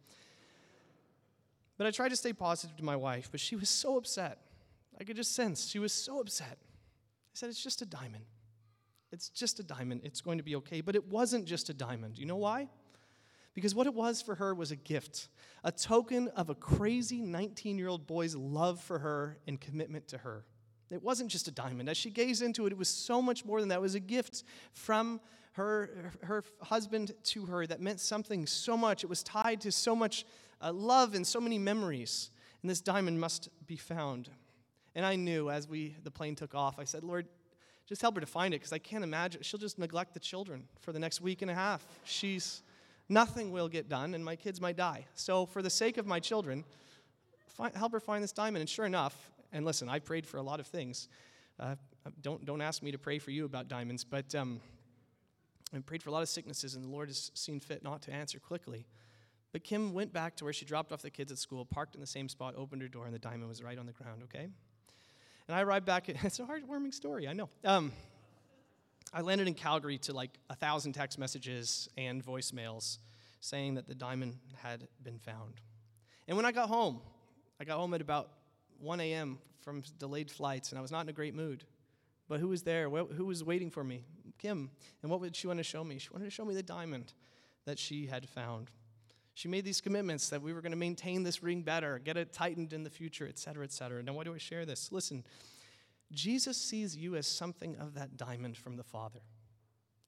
But 1.77 1.87
I 1.87 1.91
tried 1.91 2.09
to 2.09 2.17
stay 2.17 2.33
positive 2.33 2.77
to 2.79 2.85
my 2.85 2.97
wife, 2.97 3.29
but 3.31 3.41
she 3.41 3.55
was 3.55 3.69
so 3.69 3.97
upset. 3.97 4.39
I 5.01 5.05
could 5.05 5.17
just 5.17 5.35
sense 5.35 5.69
she 5.69 5.79
was 5.79 5.93
so 5.93 6.21
upset. 6.21 6.59
I 6.61 7.35
said, 7.35 7.51
It's 7.51 7.63
just 7.63 7.83
a 7.83 7.87
diamond. 7.87 8.25
It's 9.13 9.29
just 9.29 9.61
a 9.61 9.63
diamond. 9.63 10.03
It's 10.05 10.21
going 10.21 10.39
to 10.39 10.45
be 10.45 10.57
okay. 10.57 10.81
But 10.81 10.97
it 10.97 11.07
wasn't 11.07 11.47
just 11.47 11.71
a 11.71 11.75
diamond. 11.75 12.19
You 12.19 12.27
know 12.27 12.37
why? 12.37 12.69
Because 13.55 13.75
what 13.75 13.87
it 13.87 13.95
was 13.95 14.23
for 14.23 14.35
her 14.37 14.55
was 14.55 14.71
a 14.71 14.77
gift, 14.77 15.29
a 15.65 15.73
token 15.73 16.29
of 16.29 16.51
a 16.51 16.55
crazy 16.55 17.21
19 17.21 17.79
year 17.79 17.89
old 17.89 18.07
boy's 18.07 18.37
love 18.37 18.81
for 18.81 18.99
her 18.99 19.39
and 19.47 19.61
commitment 19.61 20.09
to 20.09 20.19
her. 20.19 20.45
It 20.91 21.03
wasn't 21.03 21.31
just 21.31 21.49
a 21.49 21.51
diamond. 21.51 21.89
As 21.89 21.97
she 21.97 22.11
gazed 22.11 22.43
into 22.43 22.67
it, 22.67 22.73
it 22.73 22.79
was 22.79 22.89
so 22.89 23.21
much 23.21 23.45
more 23.45 23.61
than 23.61 23.69
that. 23.69 23.77
It 23.77 23.83
was 23.83 23.95
a 23.95 24.01
gift 24.01 24.45
from 24.73 25.21
her, 25.53 26.13
her 26.23 26.45
husband 26.63 27.13
to 27.25 27.47
her 27.47 27.67
that 27.67 27.81
meant 27.81 28.01
something 28.01 28.47
so 28.47 28.77
much. 28.77 29.05
It 29.05 29.09
was 29.09 29.23
tied 29.23 29.61
to 29.63 29.73
so 29.73 29.95
much 29.95 30.25
uh, 30.63 30.73
love 30.73 31.15
and 31.15 31.27
so 31.27 31.41
many 31.41 31.59
memories. 31.59 32.31
And 32.63 32.71
this 32.71 32.81
diamond 32.81 33.21
must 33.21 33.49
be 33.67 33.77
found. 33.77 34.31
And 34.95 35.05
I 35.05 35.17
knew 35.17 35.51
as 35.51 35.69
we 35.69 35.95
the 36.03 36.11
plane 36.11 36.35
took 36.35 36.55
off, 36.55 36.79
I 36.79 36.85
said, 36.85 37.05
Lord, 37.05 37.27
just 37.87 38.03
help 38.03 38.17
her 38.17 38.21
to 38.21 38.27
find 38.27 38.53
it 38.53 38.59
because 38.59 38.73
I 38.73 38.79
can't 38.79 39.05
imagine. 39.05 39.43
She'll 39.43 39.61
just 39.61 39.79
neglect 39.79 40.15
the 40.15 40.21
children 40.21 40.65
for 40.81 40.93
the 40.93 40.99
next 40.99 41.21
week 41.21 41.43
and 41.43 41.51
a 41.51 41.55
half. 41.55 41.87
She's 42.05 42.63
nothing 43.09 43.51
will 43.51 43.69
get 43.69 43.89
done, 43.89 44.15
and 44.15 44.25
my 44.25 44.37
kids 44.37 44.61
might 44.61 44.77
die. 44.77 45.07
So, 45.15 45.47
for 45.47 45.63
the 45.63 45.71
sake 45.71 45.97
of 45.97 46.07
my 46.07 46.21
children, 46.21 46.65
find, 47.47 47.75
help 47.75 47.93
her 47.93 48.01
find 48.01 48.23
this 48.23 48.33
diamond. 48.33 48.61
And 48.61 48.69
sure 48.69 48.85
enough, 48.85 49.31
and 49.53 49.65
listen, 49.65 49.89
I 49.89 49.99
prayed 49.99 50.27
for 50.27 50.37
a 50.37 50.43
lot 50.43 50.61
of 50.61 50.67
things. 50.67 51.09
Uh, 51.59 51.75
don't, 52.23 52.45
don't 52.45 52.61
ask 52.61 52.83
me 52.83 52.93
to 52.93 52.99
pray 52.99 53.19
for 53.19 53.31
you 53.31 53.45
about 53.45 53.69
diamonds, 53.69 54.05
but 54.05 54.35
um, 54.35 54.61
I 55.75 55.79
prayed 55.81 56.03
for 56.03 56.11
a 56.11 56.13
lot 56.13 56.23
of 56.23 56.29
sicknesses, 56.29 56.75
and 56.75 56.85
the 56.85 56.89
Lord 56.89 57.09
has 57.09 57.31
seen 57.35 57.61
fit 57.61 57.83
not 57.83 58.03
to 58.03 58.13
answer 58.13 58.39
quickly. 58.39 58.87
But 59.53 59.65
Kim 59.65 59.95
went 59.95 60.13
back 60.13 60.37
to 60.37 60.45
where 60.45 60.53
she 60.53 60.65
dropped 60.65 60.93
off 60.93 61.03
the 61.03 61.11
kids 61.11 61.33
at 61.33 61.39
school, 61.39 61.65
parked 61.65 61.95
in 61.95 62.01
the 62.01 62.07
same 62.07 62.29
spot, 62.29 62.55
opened 62.57 62.83
her 62.83 62.89
door, 62.89 63.07
and 63.07 63.15
the 63.15 63.19
diamond 63.19 63.49
was 63.49 63.63
right 63.63 63.79
on 63.79 63.87
the 63.87 63.93
ground, 63.93 64.23
okay? 64.25 64.49
And 65.49 65.57
I 65.57 65.63
arrived 65.63 65.87
back, 65.87 66.09
at, 66.09 66.17
it's 66.25 66.39
a 66.39 66.45
heartwarming 66.45 66.93
story, 66.93 67.27
I 67.27 67.33
know. 67.33 67.49
Um, 67.65 67.93
I 69.13 69.23
landed 69.23 69.49
in 69.49 69.55
Calgary 69.55 69.99
to 69.99 70.13
like 70.13 70.31
a 70.51 70.55
thousand 70.55 70.93
text 70.93 71.19
messages 71.19 71.89
and 71.97 72.25
voicemails 72.25 72.99
saying 73.41 73.75
that 73.75 73.87
the 73.87 73.95
diamond 73.95 74.37
had 74.57 74.87
been 75.03 75.19
found. 75.19 75.55
And 76.27 76.37
when 76.37 76.45
I 76.45 76.53
got 76.53 76.69
home, 76.69 77.01
I 77.59 77.65
got 77.65 77.79
home 77.79 77.95
at 77.95 78.03
about 78.03 78.29
1 78.81 79.01
a.m. 79.01 79.39
from 79.61 79.83
delayed 79.99 80.31
flights, 80.31 80.71
and 80.71 80.79
I 80.79 80.83
was 80.83 80.91
not 80.91 81.03
in 81.03 81.09
a 81.09 81.13
great 81.13 81.35
mood. 81.35 81.65
But 82.29 82.41
who 82.41 82.49
was 82.49 82.63
there? 82.63 82.89
Who 82.91 83.25
was 83.25 83.43
waiting 83.43 83.71
for 83.71 83.83
me? 83.83 84.05
Kim. 84.39 84.71
And 85.03 85.11
what 85.11 85.21
would 85.21 85.35
she 85.35 85.47
want 85.47 85.59
to 85.59 85.65
show 85.65 85.83
me? 85.83 85.99
She 85.99 86.11
wanted 86.11 86.27
to 86.27 86.31
show 86.31 86.45
me 86.45 86.55
the 86.55 86.63
diamond 86.63 87.15
that 87.65 87.79
she 87.79 88.07
had 88.07 88.29
found. 88.29 88.71
She 89.35 89.49
made 89.49 89.65
these 89.65 89.81
commitments 89.81 90.29
that 90.31 90.43
we 90.43 90.53
were 90.53 90.61
going 90.61 90.73
to 90.73 90.79
maintain 90.79 91.23
this 91.23 91.43
ring 91.43 91.63
better, 91.63 91.99
get 91.99 92.17
it 92.17 92.33
tightened 92.33 92.73
in 92.73 92.83
the 92.83 92.91
future, 92.91 93.27
et 93.29 93.39
cetera, 93.39 93.65
et 93.65 93.73
cetera. 93.73 94.03
Now, 94.03 94.15
why 94.15 94.25
do 94.25 94.35
I 94.35 94.39
share 94.39 94.67
this? 94.67 94.91
Listen, 94.91 95.25
Jesus 96.11 96.57
sees 96.57 96.97
you 96.97 97.17
as 97.17 97.27
something 97.27 97.77
of 97.77 97.95
that 97.95 98.17
diamond 98.17 98.57
from 98.57 98.77
the 98.77 98.83
Father. 98.83 99.21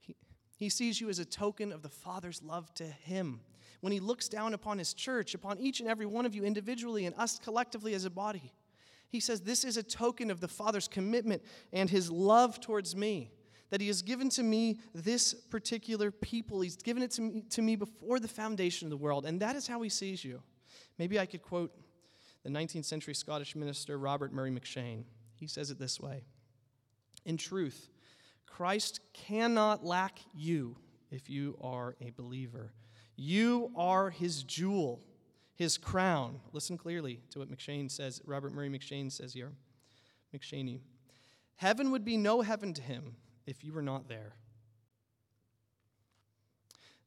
He, 0.00 0.16
he 0.56 0.68
sees 0.68 1.00
you 1.00 1.08
as 1.08 1.18
a 1.18 1.24
token 1.24 1.72
of 1.72 1.82
the 1.82 1.88
Father's 1.88 2.42
love 2.42 2.74
to 2.74 2.84
Him. 2.84 3.40
When 3.80 3.92
He 3.92 4.00
looks 4.00 4.28
down 4.28 4.52
upon 4.52 4.78
His 4.78 4.94
church, 4.94 5.34
upon 5.34 5.58
each 5.58 5.80
and 5.80 5.88
every 5.88 6.06
one 6.06 6.26
of 6.26 6.34
you 6.34 6.44
individually 6.44 7.06
and 7.06 7.14
us 7.16 7.38
collectively 7.38 7.94
as 7.94 8.04
a 8.04 8.10
body, 8.10 8.52
He 9.10 9.20
says, 9.20 9.42
This 9.42 9.64
is 9.64 9.76
a 9.76 9.82
token 9.82 10.30
of 10.30 10.40
the 10.40 10.48
Father's 10.48 10.88
commitment 10.88 11.42
and 11.72 11.90
His 11.90 12.10
love 12.10 12.60
towards 12.60 12.96
me. 12.96 13.32
That 13.70 13.80
He 13.80 13.88
has 13.88 14.02
given 14.02 14.30
to 14.30 14.42
me 14.42 14.80
this 14.94 15.34
particular 15.34 16.10
people. 16.10 16.60
He's 16.60 16.76
given 16.76 17.02
it 17.02 17.10
to 17.12 17.22
me, 17.22 17.42
to 17.50 17.62
me 17.62 17.76
before 17.76 18.18
the 18.18 18.28
foundation 18.28 18.86
of 18.86 18.90
the 18.90 18.96
world. 18.96 19.26
And 19.26 19.40
that 19.40 19.56
is 19.56 19.66
how 19.66 19.82
He 19.82 19.88
sees 19.88 20.24
you. 20.24 20.42
Maybe 20.98 21.18
I 21.18 21.26
could 21.26 21.42
quote 21.42 21.72
the 22.42 22.50
19th 22.50 22.84
century 22.84 23.14
Scottish 23.14 23.54
minister 23.54 23.98
Robert 23.98 24.32
Murray 24.32 24.50
M'Cheyne. 24.50 25.04
He 25.34 25.46
says 25.46 25.70
it 25.70 25.78
this 25.78 26.00
way 26.00 26.24
In 27.24 27.36
truth, 27.36 27.90
Christ 28.46 29.00
cannot 29.12 29.84
lack 29.84 30.18
you 30.34 30.76
if 31.10 31.28
you 31.28 31.56
are 31.60 31.96
a 32.00 32.10
believer. 32.10 32.72
You 33.16 33.70
are 33.76 34.10
his 34.10 34.42
jewel, 34.42 35.02
his 35.60 35.76
crown. 35.76 36.40
Listen 36.54 36.78
clearly 36.78 37.20
to 37.28 37.38
what 37.38 37.50
M'Cheyne 37.50 37.90
says, 37.90 38.22
Robert 38.24 38.54
Murray 38.54 38.70
M'Cheyne 38.70 39.12
says 39.12 39.34
here. 39.34 39.52
M'Cheyne. 40.34 40.80
Heaven 41.56 41.90
would 41.90 42.02
be 42.02 42.16
no 42.16 42.40
heaven 42.40 42.72
to 42.72 42.80
him 42.80 43.16
if 43.46 43.62
you 43.62 43.74
were 43.74 43.82
not 43.82 44.08
there. 44.08 44.32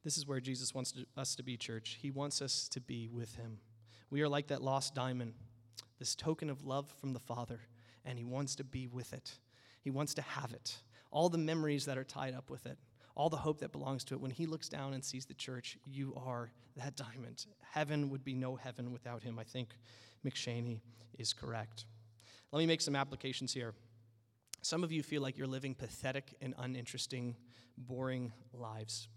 This 0.04 0.16
is 0.16 0.24
where 0.24 0.38
Jesus 0.38 0.72
wants 0.72 0.92
to, 0.92 1.04
us 1.16 1.34
to 1.34 1.42
be, 1.42 1.56
church. 1.56 1.98
He 2.00 2.12
wants 2.12 2.40
us 2.40 2.68
to 2.68 2.80
be 2.80 3.08
with 3.08 3.34
him. 3.34 3.58
We 4.08 4.22
are 4.22 4.28
like 4.28 4.46
that 4.46 4.62
lost 4.62 4.94
diamond, 4.94 5.34
this 5.98 6.14
token 6.14 6.48
of 6.48 6.64
love 6.64 6.88
from 7.00 7.12
the 7.12 7.18
Father 7.18 7.58
and 8.04 8.16
He 8.16 8.24
wants 8.24 8.54
to 8.56 8.64
be 8.64 8.86
with 8.86 9.12
it. 9.12 9.32
He 9.80 9.90
wants 9.90 10.14
to 10.14 10.22
have 10.22 10.52
it. 10.52 10.76
All 11.10 11.28
the 11.28 11.38
memories 11.38 11.86
that 11.86 11.98
are 11.98 12.04
tied 12.04 12.34
up 12.34 12.50
with 12.50 12.66
it, 12.66 12.78
all 13.14 13.28
the 13.28 13.36
hope 13.36 13.60
that 13.60 13.72
belongs 13.72 14.04
to 14.04 14.14
it. 14.14 14.20
When 14.20 14.30
He 14.30 14.46
looks 14.46 14.68
down 14.68 14.94
and 14.94 15.04
sees 15.04 15.26
the 15.26 15.34
church, 15.34 15.78
you 15.86 16.14
are 16.16 16.50
that 16.76 16.96
diamond. 16.96 17.46
Heaven 17.72 18.10
would 18.10 18.24
be 18.24 18.34
no 18.34 18.56
heaven 18.56 18.92
without 18.92 19.22
Him. 19.22 19.38
I 19.38 19.44
think 19.44 19.70
M'Cheyne 20.24 20.80
is 21.18 21.32
correct. 21.32 21.84
Let 22.52 22.58
me 22.58 22.66
make 22.66 22.80
some 22.80 22.96
applications 22.96 23.52
here. 23.52 23.74
Some 24.62 24.82
of 24.82 24.90
you 24.90 25.02
feel 25.02 25.22
like 25.22 25.36
you're 25.36 25.46
living 25.46 25.74
pathetic 25.74 26.34
and 26.40 26.54
uninteresting, 26.58 27.36
boring 27.76 28.32
lives. 28.52 29.08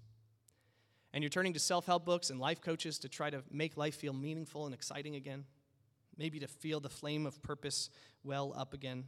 And 1.14 1.24
you're 1.24 1.30
turning 1.30 1.54
to 1.54 1.60
self 1.60 1.86
help 1.86 2.06
books 2.06 2.30
and 2.30 2.40
life 2.40 2.62
coaches 2.62 3.00
to 3.00 3.10
try 3.10 3.30
to 3.30 3.44
make 3.50 3.78
life 3.78 3.96
feel 3.96 4.14
meaningful 4.14 4.66
and 4.66 4.74
exciting 4.74 5.16
again 5.16 5.46
maybe 6.18 6.40
to 6.40 6.48
feel 6.48 6.80
the 6.80 6.90
flame 6.90 7.26
of 7.26 7.42
purpose 7.42 7.90
well 8.24 8.54
up 8.56 8.74
again. 8.74 9.06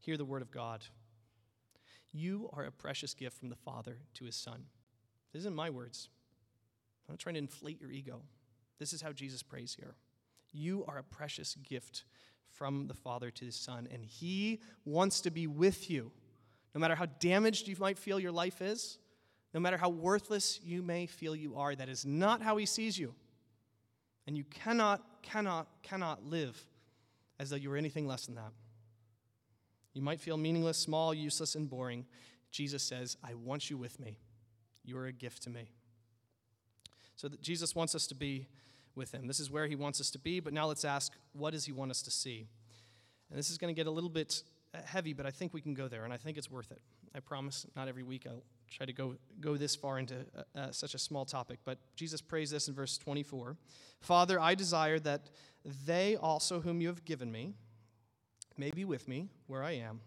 Hear 0.00 0.16
the 0.16 0.24
word 0.24 0.42
of 0.42 0.50
God. 0.50 0.84
You 2.12 2.50
are 2.52 2.64
a 2.64 2.72
precious 2.72 3.14
gift 3.14 3.38
from 3.38 3.48
the 3.48 3.56
Father 3.56 3.98
to 4.14 4.24
his 4.24 4.36
Son. 4.36 4.64
This 5.32 5.40
isn't 5.40 5.54
my 5.54 5.70
words. 5.70 6.10
I'm 7.08 7.14
not 7.14 7.18
trying 7.18 7.34
to 7.34 7.40
inflate 7.40 7.80
your 7.80 7.90
ego. 7.90 8.20
This 8.78 8.92
is 8.92 9.00
how 9.00 9.12
Jesus 9.12 9.42
prays 9.42 9.74
here. 9.78 9.94
You 10.52 10.84
are 10.86 10.98
a 10.98 11.02
precious 11.02 11.56
gift 11.56 12.04
from 12.50 12.86
the 12.86 12.94
Father 12.94 13.30
to 13.30 13.44
his 13.44 13.56
Son, 13.56 13.88
and 13.90 14.04
he 14.04 14.60
wants 14.84 15.22
to 15.22 15.30
be 15.30 15.46
with 15.46 15.90
you. 15.90 16.12
No 16.74 16.80
matter 16.80 16.94
how 16.94 17.06
damaged 17.18 17.68
you 17.68 17.76
might 17.78 17.98
feel 17.98 18.20
your 18.20 18.32
life 18.32 18.60
is, 18.60 18.98
no 19.54 19.60
matter 19.60 19.76
how 19.76 19.88
worthless 19.88 20.60
you 20.62 20.82
may 20.82 21.06
feel 21.06 21.34
you 21.34 21.56
are, 21.56 21.74
that 21.74 21.88
is 21.88 22.06
not 22.06 22.42
how 22.42 22.56
he 22.56 22.66
sees 22.66 22.98
you. 22.98 23.14
And 24.26 24.36
you 24.36 24.44
cannot, 24.44 25.02
cannot, 25.22 25.66
cannot 25.82 26.24
live 26.24 26.62
as 27.38 27.50
though 27.50 27.56
you 27.56 27.70
were 27.70 27.76
anything 27.76 28.06
less 28.06 28.26
than 28.26 28.36
that. 28.36 28.52
You 29.94 30.02
might 30.02 30.20
feel 30.20 30.36
meaningless, 30.36 30.78
small, 30.78 31.12
useless, 31.12 31.54
and 31.54 31.68
boring. 31.68 32.06
Jesus 32.50 32.82
says, 32.82 33.16
I 33.22 33.34
want 33.34 33.70
you 33.70 33.76
with 33.76 33.98
me. 34.00 34.18
You 34.84 34.96
are 34.98 35.06
a 35.06 35.12
gift 35.12 35.42
to 35.44 35.50
me. 35.50 35.70
So 37.16 37.28
Jesus 37.40 37.74
wants 37.74 37.94
us 37.94 38.06
to 38.08 38.14
be 38.14 38.46
with 38.94 39.12
him. 39.12 39.26
This 39.26 39.40
is 39.40 39.50
where 39.50 39.66
he 39.66 39.76
wants 39.76 40.00
us 40.00 40.10
to 40.10 40.18
be, 40.18 40.40
but 40.40 40.52
now 40.52 40.66
let's 40.66 40.84
ask, 40.84 41.12
what 41.32 41.52
does 41.52 41.64
he 41.64 41.72
want 41.72 41.90
us 41.90 42.02
to 42.02 42.10
see? 42.10 42.48
And 43.30 43.38
this 43.38 43.50
is 43.50 43.58
going 43.58 43.74
to 43.74 43.78
get 43.78 43.86
a 43.86 43.90
little 43.90 44.10
bit 44.10 44.42
heavy, 44.84 45.12
but 45.12 45.26
I 45.26 45.30
think 45.30 45.52
we 45.54 45.60
can 45.60 45.74
go 45.74 45.88
there, 45.88 46.04
and 46.04 46.12
I 46.12 46.16
think 46.16 46.38
it's 46.38 46.50
worth 46.50 46.70
it. 46.70 46.80
I 47.14 47.20
promise 47.20 47.66
not 47.76 47.88
every 47.88 48.02
week 48.02 48.26
I'll 48.26 48.42
try 48.70 48.86
to 48.86 48.92
go, 48.92 49.16
go 49.40 49.56
this 49.56 49.76
far 49.76 49.98
into 49.98 50.14
uh, 50.36 50.58
uh, 50.58 50.70
such 50.72 50.94
a 50.94 50.98
small 50.98 51.24
topic, 51.24 51.58
but 51.64 51.78
Jesus 51.94 52.20
prays 52.20 52.50
this 52.50 52.68
in 52.68 52.74
verse 52.74 52.98
24 52.98 53.56
Father, 54.00 54.40
I 54.40 54.54
desire 54.54 54.98
that 55.00 55.30
they 55.86 56.16
also, 56.16 56.60
whom 56.60 56.80
you 56.80 56.88
have 56.88 57.04
given 57.04 57.30
me, 57.30 57.54
may 58.58 58.70
be 58.70 58.84
with 58.84 59.08
me 59.08 59.28
where 59.46 59.62
I 59.62 59.72
am. 59.72 60.00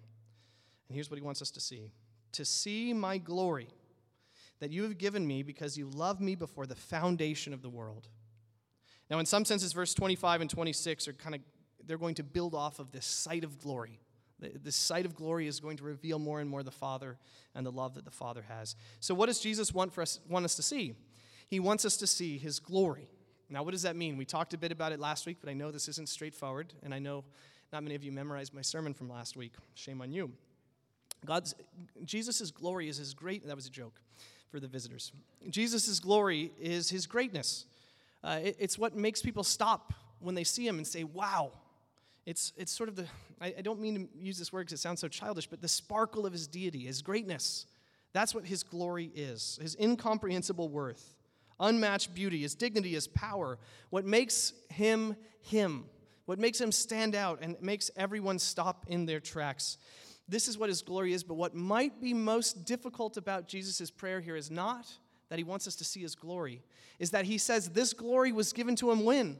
And 0.88 0.96
here's 0.96 1.10
what 1.10 1.18
he 1.18 1.26
wants 1.26 1.42
us 1.42 1.52
to 1.52 1.60
see 1.60 1.92
to 2.34 2.44
see 2.44 2.92
my 2.94 3.18
glory 3.18 3.70
that 4.60 4.70
you 4.72 4.84
have 4.84 4.98
given 4.98 5.26
me 5.26 5.42
because 5.42 5.78
you 5.78 5.90
loved 5.90 6.22
me 6.22 6.36
before 6.36 6.66
the 6.66 6.76
foundation 6.76 7.54
of 7.54 7.62
the 7.62 7.70
world. 7.70 8.10
Now, 9.10 9.20
in 9.20 9.26
some 9.26 9.46
senses, 9.46 9.74
verse 9.74 9.94
25 9.94 10.42
and 10.42 10.50
26 10.50 11.08
are 11.08 11.14
kind 11.14 11.36
of, 11.36 11.42
they're 11.86 11.98
going 11.98 12.16
to 12.16 12.24
build 12.24 12.56
off 12.56 12.80
of 12.80 12.92
this 12.92 13.06
sight 13.06 13.44
of 13.44 13.60
glory. 13.60 14.00
This 14.40 14.76
sight 14.76 15.06
of 15.06 15.16
glory 15.16 15.48
is 15.48 15.60
going 15.60 15.78
to 15.78 15.84
reveal 15.84 16.20
more 16.20 16.42
and 16.42 16.50
more 16.50 16.62
the 16.62 16.72
Father 16.72 17.18
and 17.54 17.66
the 17.66 17.72
love 17.72 17.96
that 17.96 18.04
the 18.04 18.12
Father 18.12 18.44
has. 18.48 18.76
So, 19.00 19.16
what 19.16 19.28
does 19.28 19.40
Jesus 19.40 19.74
want, 19.74 19.94
for 19.94 20.02
us, 20.02 20.20
want 20.28 20.44
us 20.44 20.56
to 20.56 20.62
see? 20.62 20.94
He 21.48 21.60
wants 21.60 21.86
us 21.86 21.96
to 21.98 22.08
see 22.08 22.38
his 22.38 22.60
glory. 22.60 23.08
Now, 23.50 23.64
what 23.64 23.72
does 23.72 23.84
that 23.84 23.96
mean? 23.96 24.18
We 24.18 24.26
talked 24.26 24.54
a 24.54 24.58
bit 24.58 24.72
about 24.72 24.92
it 24.92 25.00
last 25.00 25.26
week, 25.26 25.38
but 25.40 25.50
I 25.50 25.54
know 25.54 25.72
this 25.72 25.88
isn't 25.88 26.10
straightforward, 26.10 26.74
and 26.84 26.94
I 26.94 27.00
know 27.00 27.24
not 27.76 27.84
many 27.84 27.96
of 27.96 28.06
you 28.06 28.12
memorized 28.14 28.54
my 28.54 28.62
sermon 28.62 28.94
from 28.94 29.10
last 29.10 29.36
week. 29.36 29.52
Shame 29.74 30.02
on 30.02 30.10
you. 30.10 30.32
God's 31.26 31.54
Jesus' 32.06 32.50
glory 32.50 32.88
is 32.88 32.96
his 32.96 33.14
great 33.14 33.46
that 33.46 33.54
was 33.54 33.68
a 33.68 33.70
joke 33.70 34.00
for 34.50 34.62
the 34.62 34.68
visitors. 34.68 35.12
Jesus' 35.50 36.00
glory 36.00 36.54
is 36.58 36.90
his 36.90 37.06
greatness. 37.06 37.66
Uh, 38.24 38.40
it, 38.42 38.56
it's 38.60 38.80
what 38.80 38.96
makes 38.96 39.22
people 39.22 39.44
stop 39.44 39.94
when 40.22 40.36
they 40.36 40.46
see 40.46 40.66
him 40.66 40.78
and 40.78 40.88
say, 40.88 41.04
Wow, 41.04 41.52
it's, 42.26 42.54
it's 42.56 42.72
sort 42.72 42.88
of 42.88 42.96
the, 42.96 43.08
I, 43.42 43.56
I 43.58 43.62
don't 43.62 43.82
mean 43.82 44.08
to 44.08 44.18
use 44.18 44.40
this 44.40 44.54
word 44.54 44.68
because 44.68 44.80
it 44.80 44.82
sounds 44.82 45.02
so 45.02 45.10
childish, 45.10 45.46
but 45.46 45.60
the 45.60 45.68
sparkle 45.68 46.26
of 46.26 46.32
his 46.32 46.48
deity, 46.48 46.86
his 46.86 47.02
greatness. 47.02 47.66
That's 48.14 48.34
what 48.34 48.46
his 48.46 48.64
glory 48.64 49.12
is, 49.14 49.60
his 49.62 49.76
incomprehensible 49.82 50.70
worth, 50.70 51.14
unmatched 51.60 52.16
beauty, 52.16 52.44
his 52.44 52.56
dignity, 52.56 52.94
his 52.94 53.10
power. 53.10 53.58
What 53.90 54.06
makes 54.06 54.54
him 54.70 55.18
him, 55.42 55.86
what 56.26 56.40
makes 56.40 56.60
him 56.60 56.72
stand 56.72 57.16
out 57.16 57.40
and 57.42 57.56
makes 57.62 57.92
everyone 57.96 58.40
stop 58.40 58.86
in 58.88 59.06
their 59.06 59.20
tracks. 59.20 59.78
This 60.28 60.48
is 60.48 60.58
what 60.58 60.70
his 60.70 60.82
glory 60.82 61.14
is, 61.14 61.24
but 61.24 61.36
what 61.36 61.54
might 61.54 62.02
be 62.02 62.14
most 62.14 62.66
difficult 62.66 63.18
about 63.18 63.48
Jesus' 63.48 63.92
prayer 63.92 64.20
here 64.22 64.36
is 64.36 64.50
not 64.50 64.92
that 65.30 65.38
he 65.38 65.44
wants 65.44 65.68
us 65.68 65.76
to 65.76 65.84
see 65.84 66.02
his 66.02 66.16
glory, 66.16 66.64
is 67.00 67.12
that 67.12 67.26
he 67.26 67.38
says 67.38 67.70
this 67.70 67.94
glory 67.94 68.32
was 68.32 68.54
given 68.54 68.76
to 68.78 68.92
him 68.92 69.04
when? 69.04 69.38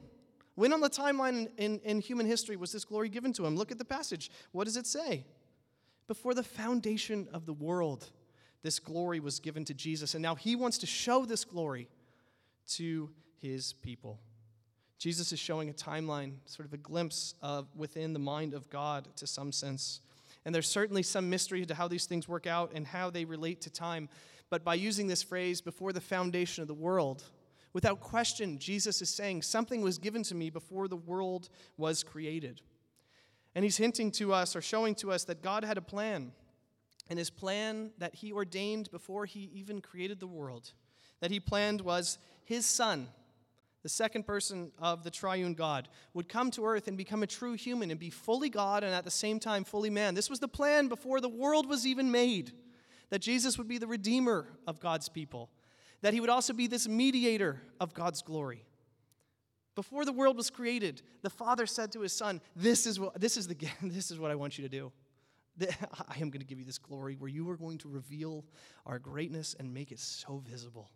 When 0.56 0.72
on 0.74 0.80
the 0.80 0.90
timeline 0.90 1.50
in, 1.58 1.80
in 1.80 2.00
human 2.00 2.26
history 2.26 2.56
was 2.56 2.72
this 2.72 2.86
glory 2.86 3.10
given 3.10 3.34
to 3.34 3.46
him? 3.46 3.56
Look 3.56 3.72
at 3.72 3.78
the 3.78 3.86
passage. 3.86 4.32
What 4.52 4.66
does 4.66 4.78
it 4.78 4.88
say? 4.88 5.26
Before 6.08 6.34
the 6.34 6.44
foundation 6.44 7.28
of 7.34 7.46
the 7.46 7.54
world, 7.54 8.10
this 8.62 8.80
glory 8.80 9.20
was 9.20 9.40
given 9.40 9.66
to 9.66 9.74
Jesus. 9.74 10.14
And 10.14 10.22
now 10.22 10.36
he 10.36 10.56
wants 10.56 10.78
to 10.80 10.86
show 10.86 11.26
this 11.26 11.44
glory 11.44 11.90
to 12.68 13.10
his 13.42 13.74
people. 13.74 14.20
Jesus 14.98 15.32
is 15.32 15.40
showing 15.40 15.70
a 15.70 15.74
timeline, 15.74 16.34
sort 16.46 16.66
of 16.66 16.74
a 16.74 16.78
glimpse 16.78 17.36
of 17.42 17.68
within 17.76 18.14
the 18.14 18.20
mind 18.20 18.54
of 18.54 18.70
God 18.70 19.08
to 19.18 19.28
some 19.28 19.52
sense. 19.52 20.00
And 20.46 20.54
there's 20.54 20.70
certainly 20.70 21.04
some 21.04 21.30
mystery 21.30 21.66
to 21.66 21.76
how 21.76 21.88
these 21.88 22.06
things 22.06 22.28
work 22.28 22.48
out 22.48 22.72
and 22.74 22.86
how 22.86 23.10
they 23.10 23.26
relate 23.26 23.62
to 23.62 23.70
time. 23.70 24.10
But 24.50 24.64
by 24.64 24.76
using 24.76 25.08
this 25.08 25.24
phrase, 25.24 25.60
before 25.60 25.92
the 25.92 26.02
foundation 26.02 26.62
of 26.62 26.68
the 26.68 26.74
world, 26.74 27.24
without 27.74 28.00
question, 28.00 28.58
Jesus 28.60 29.02
is 29.02 29.10
saying, 29.10 29.42
Something 29.42 29.82
was 29.82 29.98
given 29.98 30.24
to 30.24 30.36
me 30.36 30.50
before 30.50 30.88
the 30.88 30.96
world 30.96 31.50
was 31.78 32.04
created. 32.04 32.62
And 33.56 33.64
he's 33.64 33.78
hinting 33.78 34.12
to 34.12 34.34
us 34.34 34.56
or 34.56 34.62
showing 34.62 34.96
to 34.96 35.12
us 35.12 35.24
that 35.26 35.42
God 35.42 35.64
had 35.64 35.78
a 35.78 35.82
plan. 35.82 36.32
And 37.10 37.18
his 37.20 37.30
plan 37.30 37.92
that 37.98 38.16
he 38.16 38.32
ordained 38.32 38.92
before 38.92 39.26
he 39.26 39.50
even 39.54 39.82
created 39.82 40.20
the 40.20 40.28
world, 40.28 40.72
that 41.22 41.32
he 41.32 41.40
planned 41.40 41.82
was 41.82 42.18
his 42.44 42.66
son, 42.66 43.08
the 43.86 43.90
second 43.90 44.26
person 44.26 44.72
of 44.80 45.04
the 45.04 45.12
triune 45.12 45.54
God, 45.54 45.90
would 46.16 46.28
come 46.28 46.50
to 46.50 46.66
earth 46.66 46.88
and 46.88 46.98
become 46.98 47.22
a 47.22 47.28
true 47.28 47.54
human 47.54 47.92
and 47.92 48.00
be 48.00 48.10
fully 48.10 48.50
God 48.50 48.84
and 48.84 48.92
at 48.92 49.04
the 49.04 49.12
same 49.12 49.40
time 49.40 49.64
fully 49.64 49.92
man. 49.92 50.16
This 50.16 50.28
was 50.28 50.40
the 50.40 50.48
plan 50.48 50.88
before 50.88 51.22
the 51.22 51.30
world 51.30 51.70
was 51.70 51.86
even 51.86 52.10
made 52.10 52.52
that 53.12 53.20
Jesus 53.20 53.60
would 53.60 53.68
be 53.68 53.78
the 53.78 53.86
redeemer 53.86 54.48
of 54.66 54.80
God's 54.80 55.08
people, 55.08 55.52
that 56.02 56.16
he 56.16 56.20
would 56.20 56.32
also 56.32 56.52
be 56.52 56.66
this 56.66 56.88
mediator 56.88 57.62
of 57.80 57.94
God's 57.94 58.24
glory. 58.24 58.66
Before 59.76 60.04
the 60.04 60.12
world 60.12 60.36
was 60.36 60.50
created, 60.50 61.04
the 61.22 61.30
Father 61.30 61.68
said 61.68 61.92
to 61.92 62.02
his 62.02 62.12
Son, 62.12 62.42
This 62.56 62.88
is 62.88 63.00
what, 63.00 63.22
this 63.22 63.38
is 63.38 63.48
the, 63.48 63.56
this 63.84 64.10
is 64.10 64.18
what 64.18 64.32
I 64.32 64.36
want 64.36 64.58
you 64.58 64.68
to 64.68 64.70
do. 64.70 64.92
I 65.62 66.16
am 66.20 66.32
going 66.32 66.42
to 66.42 66.48
give 66.48 66.58
you 66.58 66.66
this 66.66 66.80
glory 66.80 67.18
where 67.20 67.30
you 67.30 67.48
are 67.52 67.56
going 67.56 67.78
to 67.78 67.88
reveal 67.88 68.46
our 68.88 68.98
greatness 68.98 69.56
and 69.60 69.72
make 69.72 69.92
it 69.92 70.00
so 70.00 70.42
visible 70.44 70.90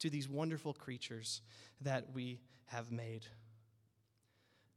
to 0.00 0.10
these 0.10 0.28
wonderful 0.28 0.72
creatures 0.72 1.40
that 1.80 2.12
we 2.12 2.40
have 2.66 2.90
made. 2.90 3.26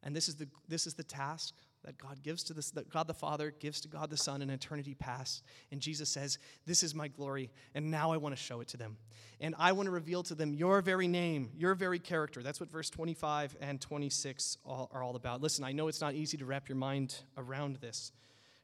And 0.04 0.16
this 0.16 0.28
is 0.30 0.36
the, 0.36 0.48
this 0.68 0.88
is 0.88 0.94
the 0.94 1.04
task 1.04 1.54
that 1.84 1.98
God 1.98 2.22
gives 2.22 2.44
to 2.44 2.54
this, 2.54 2.72
that 2.72 2.90
God 2.90 3.08
the 3.08 3.14
Father 3.14 3.54
gives 3.60 3.82
to 3.82 3.88
God 3.88 4.10
the 4.10 4.18
Son 4.18 4.42
in 4.42 4.50
eternity 4.50 4.94
past. 4.94 5.44
And 5.72 5.80
Jesus 5.80 6.10
says, 6.10 6.38
This 6.66 6.84
is 6.84 6.94
my 6.94 7.08
glory, 7.08 7.50
and 7.74 7.90
now 7.90 8.12
I 8.12 8.18
want 8.18 8.36
to 8.36 8.42
show 8.42 8.62
it 8.62 8.68
to 8.70 8.78
them. 8.78 8.98
And 9.40 9.56
I 9.58 9.72
want 9.72 9.88
to 9.88 9.92
reveal 9.92 10.24
to 10.24 10.36
them 10.36 10.54
your 10.54 10.82
very 10.82 11.08
name, 11.08 11.52
your 11.56 11.76
very 11.76 12.00
character. 12.00 12.44
That's 12.44 12.60
what 12.60 12.70
verse 12.70 12.90
25 12.90 13.56
and 13.62 13.80
26 13.80 14.58
are 14.66 15.04
all 15.04 15.16
about. 15.16 15.42
Listen, 15.42 15.64
I 15.64 15.72
know 15.72 15.88
it's 15.88 16.02
not 16.02 16.14
easy 16.14 16.38
to 16.38 16.46
wrap 16.46 16.68
your 16.68 16.78
mind 16.78 17.16
around 17.38 17.78
this, 17.78 18.12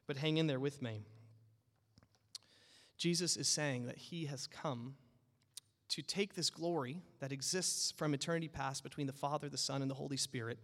but 0.06 0.16
hang 0.16 0.36
in 0.36 0.46
there 0.46 0.60
with 0.60 0.82
me. 0.82 1.00
Jesus 2.96 3.36
is 3.36 3.48
saying 3.48 3.86
that 3.86 3.96
he 3.96 4.26
has 4.26 4.46
come 4.46 4.96
to 5.94 6.02
take 6.02 6.34
this 6.34 6.50
glory 6.50 7.02
that 7.20 7.32
exists 7.32 7.92
from 7.92 8.14
eternity 8.14 8.48
past 8.48 8.82
between 8.82 9.06
the 9.06 9.12
Father, 9.12 9.48
the 9.48 9.58
Son, 9.58 9.82
and 9.82 9.90
the 9.90 9.94
Holy 9.94 10.16
Spirit 10.16 10.58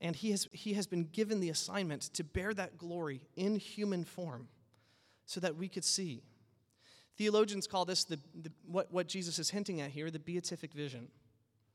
and 0.00 0.14
he 0.14 0.30
has, 0.30 0.48
he 0.52 0.74
has 0.74 0.86
been 0.86 1.04
given 1.04 1.40
the 1.40 1.48
assignment 1.48 2.02
to 2.14 2.24
bear 2.24 2.52
that 2.54 2.76
glory 2.76 3.22
in 3.34 3.56
human 3.56 4.04
form 4.04 4.48
so 5.24 5.40
that 5.40 5.56
we 5.56 5.68
could 5.68 5.84
see. 5.84 6.22
Theologians 7.16 7.66
call 7.66 7.84
this 7.86 8.04
the, 8.04 8.18
the, 8.34 8.52
what, 8.66 8.92
what 8.92 9.08
Jesus 9.08 9.38
is 9.38 9.50
hinting 9.50 9.80
at 9.80 9.90
here 9.90 10.10
the 10.10 10.18
beatific 10.18 10.74
vision, 10.74 11.08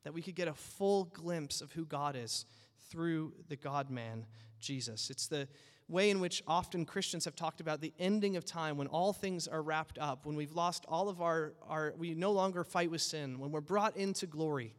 that 0.04 0.14
we 0.14 0.22
could 0.22 0.36
get 0.36 0.48
a 0.48 0.54
full 0.54 1.06
glimpse 1.06 1.62
of 1.62 1.72
who 1.72 1.86
God 1.86 2.16
is 2.16 2.46
through 2.90 3.34
the 3.50 3.56
God 3.56 3.90
man, 3.90 4.26
Jesus. 4.60 5.10
It's 5.10 5.28
the 5.28 5.48
way 5.92 6.10
in 6.10 6.20
which 6.20 6.42
often 6.48 6.86
Christians 6.86 7.26
have 7.26 7.36
talked 7.36 7.62
about 7.62 7.82
the 7.82 7.94
ending 8.00 8.38
of 8.38 8.46
time 8.46 8.78
when 8.78 8.88
all 8.88 9.14
things 9.14 9.48
are 9.48 9.62
wrapped 9.62 9.98
up, 10.00 10.26
when 10.26 10.36
we've 10.36 10.54
lost 10.54 10.86
all 10.88 11.10
of 11.10 11.22
our, 11.22 11.54
our 11.68 11.94
we 11.98 12.16
no 12.16 12.32
longer 12.32 12.64
fight 12.64 12.90
with 12.90 13.02
sin, 13.02 13.40
when 13.40 13.52
we're 13.52 13.62
brought 13.62 13.98
into 13.98 14.26
glory 14.26 14.74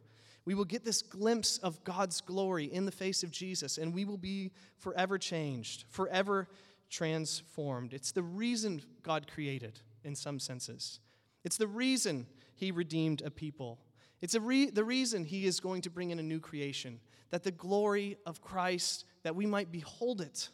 we 0.44 0.54
will 0.54 0.64
get 0.64 0.84
this 0.84 1.02
glimpse 1.02 1.58
of 1.58 1.82
God's 1.84 2.20
glory 2.20 2.64
in 2.64 2.84
the 2.84 2.92
face 2.92 3.22
of 3.22 3.30
Jesus, 3.30 3.78
and 3.78 3.94
we 3.94 4.04
will 4.04 4.18
be 4.18 4.50
forever 4.78 5.18
changed, 5.18 5.84
forever 5.88 6.48
transformed. 6.90 7.94
It's 7.94 8.12
the 8.12 8.22
reason 8.22 8.82
God 9.02 9.30
created, 9.32 9.80
in 10.04 10.16
some 10.16 10.40
senses. 10.40 10.98
It's 11.44 11.56
the 11.56 11.68
reason 11.68 12.26
He 12.54 12.72
redeemed 12.72 13.22
a 13.22 13.30
people. 13.30 13.78
It's 14.20 14.34
re- 14.34 14.70
the 14.70 14.84
reason 14.84 15.24
He 15.24 15.46
is 15.46 15.60
going 15.60 15.82
to 15.82 15.90
bring 15.90 16.10
in 16.10 16.18
a 16.18 16.24
new 16.24 16.40
creation, 16.40 16.98
that 17.30 17.44
the 17.44 17.52
glory 17.52 18.16
of 18.26 18.42
Christ, 18.42 19.04
that 19.22 19.36
we 19.36 19.46
might 19.46 19.70
behold 19.70 20.20
it. 20.20 20.48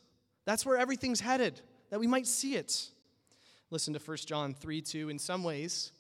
That's 0.49 0.65
where 0.65 0.79
everything's 0.79 1.21
headed, 1.21 1.61
that 1.91 2.01
we 2.01 2.07
might 2.07 2.27
see 2.27 2.55
it. 2.55 2.89
Listen 3.69 3.93
to 3.93 4.01
1 4.01 4.17
John 4.25 4.55
3 4.55 4.81
2. 4.81 5.11
In 5.11 5.19
some 5.19 5.45
ways, 5.45 5.93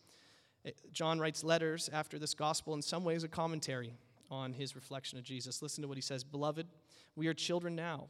eh, 0.65 0.71
John 0.91 1.21
writes 1.21 1.45
letters 1.45 1.91
after 1.93 2.19
this 2.19 2.33
gospel, 2.33 2.73
in 2.73 2.81
some 2.81 3.05
ways, 3.05 3.25
a 3.25 3.29
commentary 3.29 3.93
on 4.31 4.55
his 4.55 4.75
reflection 4.75 5.19
of 5.19 5.25
Jesus. 5.27 5.61
Listen 5.61 5.83
to 5.83 5.89
what 5.89 5.99
he 5.99 6.01
says 6.01 6.25
Beloved, 6.25 6.67
we 7.15 7.27
are 7.27 7.35
children 7.35 7.77
now, 7.77 8.07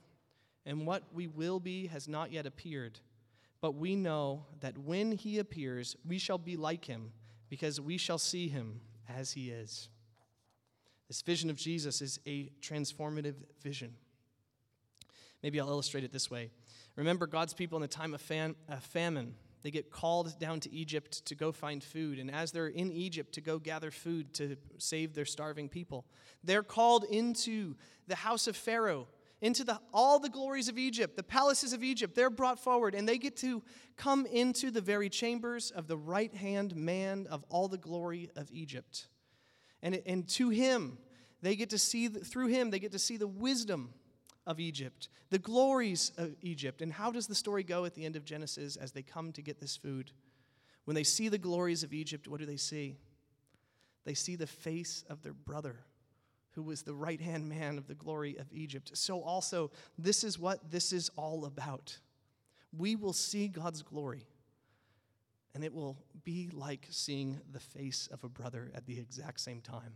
and 0.65 0.87
what 0.87 1.03
we 1.13 1.27
will 1.27 1.59
be 1.59 1.89
has 1.89 2.07
not 2.07 2.31
yet 2.31 2.47
appeared. 2.47 3.01
But 3.61 3.75
we 3.75 3.97
know 3.97 4.47
that 4.61 4.79
when 4.79 5.11
he 5.11 5.41
appears, 5.41 5.97
we 6.07 6.19
shall 6.19 6.39
be 6.39 6.57
like 6.57 6.85
him, 6.85 7.11
because 7.49 7.81
we 7.81 7.99
shall 7.99 8.17
see 8.17 8.47
him 8.47 8.81
as 9.09 9.33
he 9.33 9.51
is. 9.51 9.89
This 11.09 11.21
vision 11.21 11.51
of 11.51 11.57
Jesus 11.57 12.01
is 12.01 12.21
a 12.29 12.53
transformative 12.63 13.35
vision. 13.61 13.97
Maybe 15.43 15.61
I'll 15.61 15.69
illustrate 15.69 16.05
it 16.05 16.13
this 16.13 16.31
way. 16.31 16.51
Remember 16.97 17.27
God's 17.27 17.55
people 17.55 17.77
in 17.77 17.83
the 17.83 17.89
time 17.89 18.15
of 18.15 18.21
fam- 18.21 18.57
uh, 18.69 18.77
famine 18.77 19.35
they 19.63 19.71
get 19.71 19.91
called 19.91 20.39
down 20.39 20.61
to 20.61 20.73
Egypt 20.73 21.25
to 21.27 21.35
go 21.35 21.53
find 21.53 21.83
food. 21.83 22.19
And 22.19 22.31
as 22.31 22.53
they're 22.53 22.69
in 22.69 22.93
Egypt 22.93 23.35
to 23.35 23.41
go 23.41 23.59
gather 23.59 23.91
food 23.91 24.33
to 24.35 24.57
save 24.79 25.15
their 25.15 25.25
starving 25.25 25.69
people, 25.69 26.05
they're 26.45 26.63
called 26.63 27.05
into 27.05 27.75
the 28.07 28.15
house 28.15 28.47
of 28.47 28.57
Pharaoh, 28.57 29.09
into 29.41 29.65
the, 29.65 29.81
all 29.93 30.21
the 30.21 30.29
glories 30.29 30.69
of 30.69 30.79
Egypt, 30.79 31.17
the 31.17 31.23
palaces 31.23 31.73
of 31.73 31.83
Egypt. 31.83 32.15
They're 32.15 32.31
brought 32.31 32.59
forward, 32.59 32.95
and 32.95 33.09
they 33.09 33.19
get 33.19 33.37
to 33.39 33.63
come 33.97 34.27
into 34.27 34.71
the 34.71 34.81
very 34.81 35.09
chambers 35.09 35.71
of 35.71 35.89
the 35.89 35.97
right 35.97 36.33
hand 36.33 36.77
man 36.77 37.27
of 37.29 37.45
all 37.49 37.69
the 37.69 37.79
glory 37.79 38.31
of 38.37 38.51
Egypt. 38.53 39.09
And, 39.83 40.01
and 40.07 40.29
to 40.31 40.51
him, 40.51 40.99
they 41.43 41.57
get 41.57 41.71
to 41.71 41.79
see, 41.79 42.09
through 42.09 42.49
him, 42.49 42.71
they 42.71 42.79
get 42.79 42.93
to 42.93 42.99
see 42.99 43.17
the 43.17 43.29
wisdom 43.29 43.93
of 44.49 44.59
Egypt, 44.59 45.11
the 45.29 45.39
glories 45.39 46.11
of 46.17 46.35
Egypt. 46.41 46.81
And 46.81 46.91
how 46.91 47.13
does 47.13 47.27
the 47.27 47.35
story 47.35 47.63
go 47.63 47.85
at 47.85 47.95
the 47.95 48.07
end 48.07 48.17
of 48.17 48.25
Genesis 48.25 48.77
as 48.77 48.91
they 48.91 49.03
come 49.03 49.31
to 49.33 49.43
get 49.43 49.61
this 49.61 49.77
food? 49.77 50.11
When 50.87 50.95
they 50.95 51.05
see 51.05 51.29
the 51.29 51.39
glories 51.39 51.83
of 51.83 51.93
Egypt, 51.93 52.27
what 52.27 52.41
do 52.41 52.47
they 52.47 52.57
see? 52.57 52.97
They 54.07 54.15
see 54.15 54.37
the 54.37 54.47
face 54.47 55.05
of 55.11 55.23
their 55.23 55.35
brother, 55.35 55.77
who 56.53 56.63
was 56.63 56.83
the 56.83 56.95
right 56.95 57.21
hand 57.21 57.47
man 57.47 57.77
of 57.77 57.87
the 57.87 57.95
glory 57.95 58.39
of 58.39 58.51
Egypt. 58.51 58.93
So, 58.95 59.23
also, 59.23 59.71
this 59.99 60.25
is 60.25 60.39
what 60.39 60.71
this 60.71 60.95
is 60.95 61.11
all 61.15 61.45
about. 61.45 61.99
We 62.77 62.97
will 62.97 63.13
see 63.13 63.49
God's 63.49 63.83
glory, 63.83 64.27
and 65.55 65.63
it 65.63 65.75
will 65.75 65.99
be 66.25 66.49
like 66.55 66.87
seeing 66.89 67.39
the 67.53 67.61
face 67.61 68.09
of 68.11 68.25
a 68.25 68.29
brother 68.31 68.71
at 68.75 68.87
the 68.87 68.99
exact 68.99 69.41
same 69.41 69.61
time. 69.61 69.93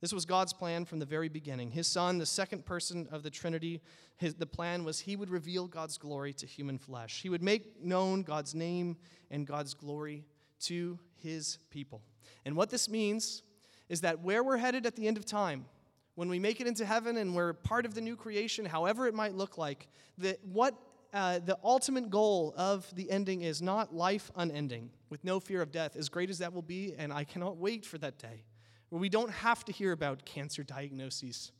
This 0.00 0.14
was 0.14 0.24
God's 0.24 0.54
plan 0.54 0.86
from 0.86 0.98
the 0.98 1.04
very 1.04 1.28
beginning. 1.28 1.70
His 1.70 1.86
Son, 1.86 2.16
the 2.16 2.24
second 2.24 2.64
person 2.64 3.06
of 3.12 3.22
the 3.22 3.28
Trinity, 3.28 3.82
his, 4.16 4.34
the 4.34 4.46
plan 4.46 4.82
was 4.82 5.00
he 5.00 5.14
would 5.14 5.28
reveal 5.28 5.66
God's 5.66 5.98
glory 5.98 6.32
to 6.34 6.46
human 6.46 6.78
flesh. 6.78 7.20
He 7.20 7.28
would 7.28 7.42
make 7.42 7.84
known 7.84 8.22
God's 8.22 8.54
name 8.54 8.96
and 9.30 9.46
God's 9.46 9.74
glory 9.74 10.24
to 10.60 10.98
his 11.16 11.58
people. 11.70 12.00
And 12.46 12.56
what 12.56 12.70
this 12.70 12.88
means 12.88 13.42
is 13.90 14.00
that 14.00 14.20
where 14.20 14.42
we're 14.42 14.56
headed 14.56 14.86
at 14.86 14.96
the 14.96 15.06
end 15.06 15.18
of 15.18 15.26
time, 15.26 15.66
when 16.14 16.30
we 16.30 16.38
make 16.38 16.62
it 16.62 16.66
into 16.66 16.86
heaven 16.86 17.18
and 17.18 17.34
we're 17.34 17.52
part 17.52 17.84
of 17.84 17.94
the 17.94 18.00
new 18.00 18.16
creation, 18.16 18.64
however 18.64 19.06
it 19.06 19.14
might 19.14 19.34
look 19.34 19.58
like, 19.58 19.88
that 20.16 20.38
what 20.44 20.74
uh, 21.12 21.40
the 21.40 21.58
ultimate 21.62 22.08
goal 22.08 22.54
of 22.56 22.90
the 22.94 23.10
ending 23.10 23.42
is 23.42 23.60
not 23.60 23.94
life 23.94 24.30
unending 24.36 24.90
with 25.10 25.24
no 25.24 25.40
fear 25.40 25.60
of 25.60 25.72
death, 25.72 25.96
as 25.96 26.08
great 26.08 26.30
as 26.30 26.38
that 26.38 26.52
will 26.54 26.62
be, 26.62 26.94
and 26.96 27.12
I 27.12 27.24
cannot 27.24 27.56
wait 27.58 27.84
for 27.84 27.98
that 27.98 28.16
day 28.18 28.44
where 28.90 29.00
we 29.00 29.08
don't 29.08 29.30
have 29.30 29.64
to 29.64 29.72
hear 29.72 29.92
about 29.92 30.24
cancer 30.24 30.62
diagnoses. 30.62 31.52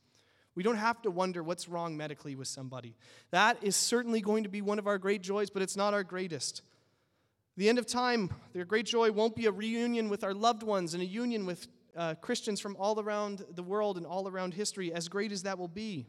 We 0.55 0.63
don't 0.63 0.77
have 0.77 1.01
to 1.03 1.11
wonder 1.11 1.43
what's 1.43 1.69
wrong 1.69 1.97
medically 1.97 2.35
with 2.35 2.49
somebody. 2.49 2.97
That 3.31 3.63
is 3.63 3.77
certainly 3.77 4.21
going 4.21 4.43
to 4.45 4.51
be 4.51 4.61
one 4.61 4.79
of 4.79 4.87
our 4.87 4.99
great 4.99 5.23
joys, 5.23 5.49
but 5.49 5.63
it's 5.63 5.77
not 5.77 5.95
our 5.95 6.05
greatest. 6.05 6.63
The 7.57 7.69
end 7.69 7.79
of 7.79 7.87
time, 7.87 8.31
their 8.53 8.65
great 8.65 8.87
joy 8.87 9.13
won't 9.13 9.37
be 9.37 9.47
a 9.47 9.53
reunion 9.53 10.09
with 10.09 10.25
our 10.25 10.35
loved 10.35 10.63
ones 10.63 10.95
and 10.95 11.03
a 11.03 11.07
union 11.07 11.47
with 11.47 11.69
uh, 11.97 12.15
Christians 12.15 12.61
from 12.61 12.77
all 12.77 13.01
around 13.01 13.45
the 13.55 13.63
world 13.63 13.97
and 13.97 14.07
all 14.07 14.29
around 14.29 14.55
history, 14.55 14.93
as 14.93 15.09
great 15.09 15.33
as 15.33 15.43
that 15.45 15.59
will 15.59 15.69
be. 15.69 16.07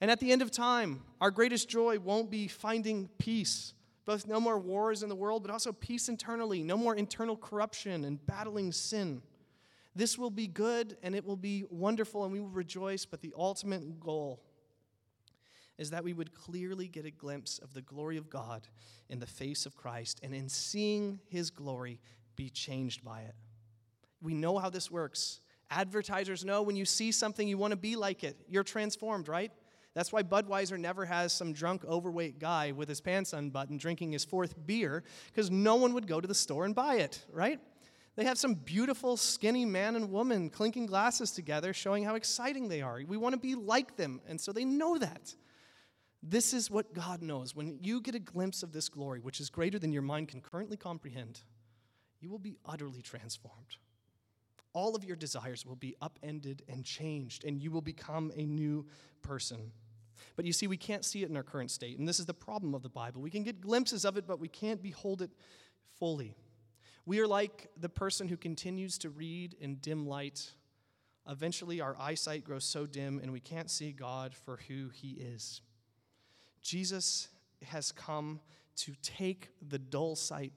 And 0.00 0.10
at 0.10 0.20
the 0.20 0.32
end 0.32 0.42
of 0.42 0.50
time, 0.50 1.02
our 1.20 1.30
greatest 1.30 1.68
joy 1.68 1.98
won't 1.98 2.30
be 2.30 2.48
finding 2.48 3.08
peace, 3.18 3.74
both 4.04 4.26
no 4.26 4.40
more 4.40 4.58
wars 4.58 5.02
in 5.02 5.08
the 5.08 5.14
world, 5.14 5.42
but 5.42 5.50
also 5.50 5.72
peace 5.72 6.08
internally, 6.08 6.62
no 6.62 6.76
more 6.76 6.94
internal 6.94 7.36
corruption 7.36 8.04
and 8.04 8.24
battling 8.26 8.72
sin. 8.72 9.22
This 9.96 10.18
will 10.18 10.30
be 10.30 10.46
good 10.46 10.98
and 11.02 11.14
it 11.14 11.24
will 11.24 11.38
be 11.38 11.64
wonderful 11.70 12.24
and 12.24 12.32
we 12.32 12.38
will 12.38 12.50
rejoice, 12.50 13.06
but 13.06 13.22
the 13.22 13.32
ultimate 13.34 13.98
goal 13.98 14.42
is 15.78 15.90
that 15.90 16.04
we 16.04 16.12
would 16.12 16.34
clearly 16.34 16.86
get 16.86 17.06
a 17.06 17.10
glimpse 17.10 17.58
of 17.58 17.72
the 17.72 17.80
glory 17.80 18.18
of 18.18 18.28
God 18.28 18.68
in 19.08 19.18
the 19.18 19.26
face 19.26 19.66
of 19.66 19.76
Christ, 19.76 20.20
and 20.22 20.34
in 20.34 20.48
seeing 20.48 21.20
his 21.28 21.50
glory, 21.50 22.00
be 22.34 22.50
changed 22.50 23.04
by 23.04 23.20
it. 23.22 23.34
We 24.22 24.34
know 24.34 24.58
how 24.58 24.70
this 24.70 24.90
works. 24.90 25.40
Advertisers 25.70 26.44
know 26.44 26.62
when 26.62 26.76
you 26.76 26.84
see 26.84 27.12
something, 27.12 27.46
you 27.46 27.58
want 27.58 27.72
to 27.72 27.76
be 27.76 27.94
like 27.94 28.24
it. 28.24 28.36
You're 28.48 28.64
transformed, 28.64 29.28
right? 29.28 29.52
That's 29.94 30.12
why 30.12 30.22
Budweiser 30.22 30.78
never 30.78 31.04
has 31.06 31.32
some 31.32 31.52
drunk, 31.52 31.84
overweight 31.84 32.38
guy 32.38 32.72
with 32.72 32.88
his 32.88 33.00
pants 33.00 33.32
unbuttoned 33.32 33.80
drinking 33.80 34.12
his 34.12 34.24
fourth 34.24 34.54
beer, 34.66 35.04
because 35.26 35.50
no 35.50 35.76
one 35.76 35.94
would 35.94 36.06
go 36.06 36.20
to 36.20 36.28
the 36.28 36.34
store 36.34 36.64
and 36.64 36.74
buy 36.74 36.96
it, 36.96 37.24
right? 37.30 37.60
They 38.16 38.24
have 38.24 38.38
some 38.38 38.54
beautiful, 38.54 39.18
skinny 39.18 39.66
man 39.66 39.94
and 39.94 40.10
woman 40.10 40.48
clinking 40.48 40.86
glasses 40.86 41.32
together, 41.32 41.74
showing 41.74 42.02
how 42.02 42.14
exciting 42.14 42.68
they 42.68 42.80
are. 42.80 43.00
We 43.06 43.18
want 43.18 43.34
to 43.34 43.40
be 43.40 43.54
like 43.54 43.96
them, 43.96 44.22
and 44.26 44.40
so 44.40 44.52
they 44.52 44.64
know 44.64 44.96
that. 44.98 45.34
This 46.22 46.54
is 46.54 46.70
what 46.70 46.94
God 46.94 47.20
knows. 47.22 47.54
When 47.54 47.78
you 47.82 48.00
get 48.00 48.14
a 48.14 48.18
glimpse 48.18 48.62
of 48.62 48.72
this 48.72 48.88
glory, 48.88 49.20
which 49.20 49.38
is 49.38 49.50
greater 49.50 49.78
than 49.78 49.92
your 49.92 50.02
mind 50.02 50.28
can 50.28 50.40
currently 50.40 50.78
comprehend, 50.78 51.40
you 52.20 52.30
will 52.30 52.38
be 52.38 52.56
utterly 52.64 53.02
transformed. 53.02 53.76
All 54.72 54.96
of 54.96 55.04
your 55.04 55.16
desires 55.16 55.66
will 55.66 55.76
be 55.76 55.94
upended 56.00 56.62
and 56.68 56.84
changed, 56.84 57.44
and 57.44 57.60
you 57.60 57.70
will 57.70 57.82
become 57.82 58.32
a 58.34 58.46
new 58.46 58.86
person. 59.20 59.72
But 60.36 60.46
you 60.46 60.54
see, 60.54 60.66
we 60.66 60.78
can't 60.78 61.04
see 61.04 61.22
it 61.22 61.28
in 61.28 61.36
our 61.36 61.42
current 61.42 61.70
state, 61.70 61.98
and 61.98 62.08
this 62.08 62.18
is 62.18 62.26
the 62.26 62.34
problem 62.34 62.74
of 62.74 62.82
the 62.82 62.88
Bible. 62.88 63.20
We 63.20 63.30
can 63.30 63.42
get 63.42 63.60
glimpses 63.60 64.06
of 64.06 64.16
it, 64.16 64.26
but 64.26 64.40
we 64.40 64.48
can't 64.48 64.82
behold 64.82 65.20
it 65.20 65.30
fully. 65.98 66.34
We 67.06 67.20
are 67.20 67.26
like 67.28 67.68
the 67.78 67.88
person 67.88 68.26
who 68.26 68.36
continues 68.36 68.98
to 68.98 69.10
read 69.10 69.54
in 69.60 69.76
dim 69.76 70.06
light. 70.06 70.50
Eventually, 71.28 71.80
our 71.80 71.96
eyesight 71.98 72.44
grows 72.44 72.64
so 72.64 72.84
dim, 72.84 73.20
and 73.22 73.32
we 73.32 73.40
can't 73.40 73.70
see 73.70 73.92
God 73.92 74.34
for 74.34 74.58
who 74.68 74.90
He 74.92 75.12
is. 75.12 75.60
Jesus 76.62 77.28
has 77.64 77.92
come 77.92 78.40
to 78.76 78.92
take 79.02 79.50
the 79.66 79.78
dull 79.78 80.16
sight 80.16 80.52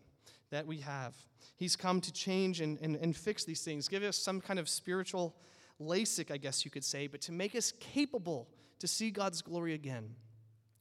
that 0.50 0.66
we 0.66 0.78
have. 0.80 1.16
He's 1.56 1.76
come 1.76 2.02
to 2.02 2.12
change 2.12 2.62
and, 2.62 2.80
and, 2.82 2.96
and 2.96 3.16
fix 3.16 3.46
these 3.46 3.62
things, 3.62 3.88
give 3.88 4.04
us 4.04 4.18
some 4.18 4.42
kind 4.42 4.60
of 4.60 4.68
spiritual 4.68 5.36
LASIK, 5.80 6.32
I 6.32 6.38
guess 6.38 6.66
you 6.66 6.72
could 6.72 6.84
say, 6.84 7.08
but 7.08 7.22
to 7.22 7.32
make 7.32 7.56
us 7.56 7.74
capable 7.80 8.50
to 8.80 8.88
see 8.88 9.12
God's 9.12 9.42
glory 9.42 9.74
again. 9.74 10.16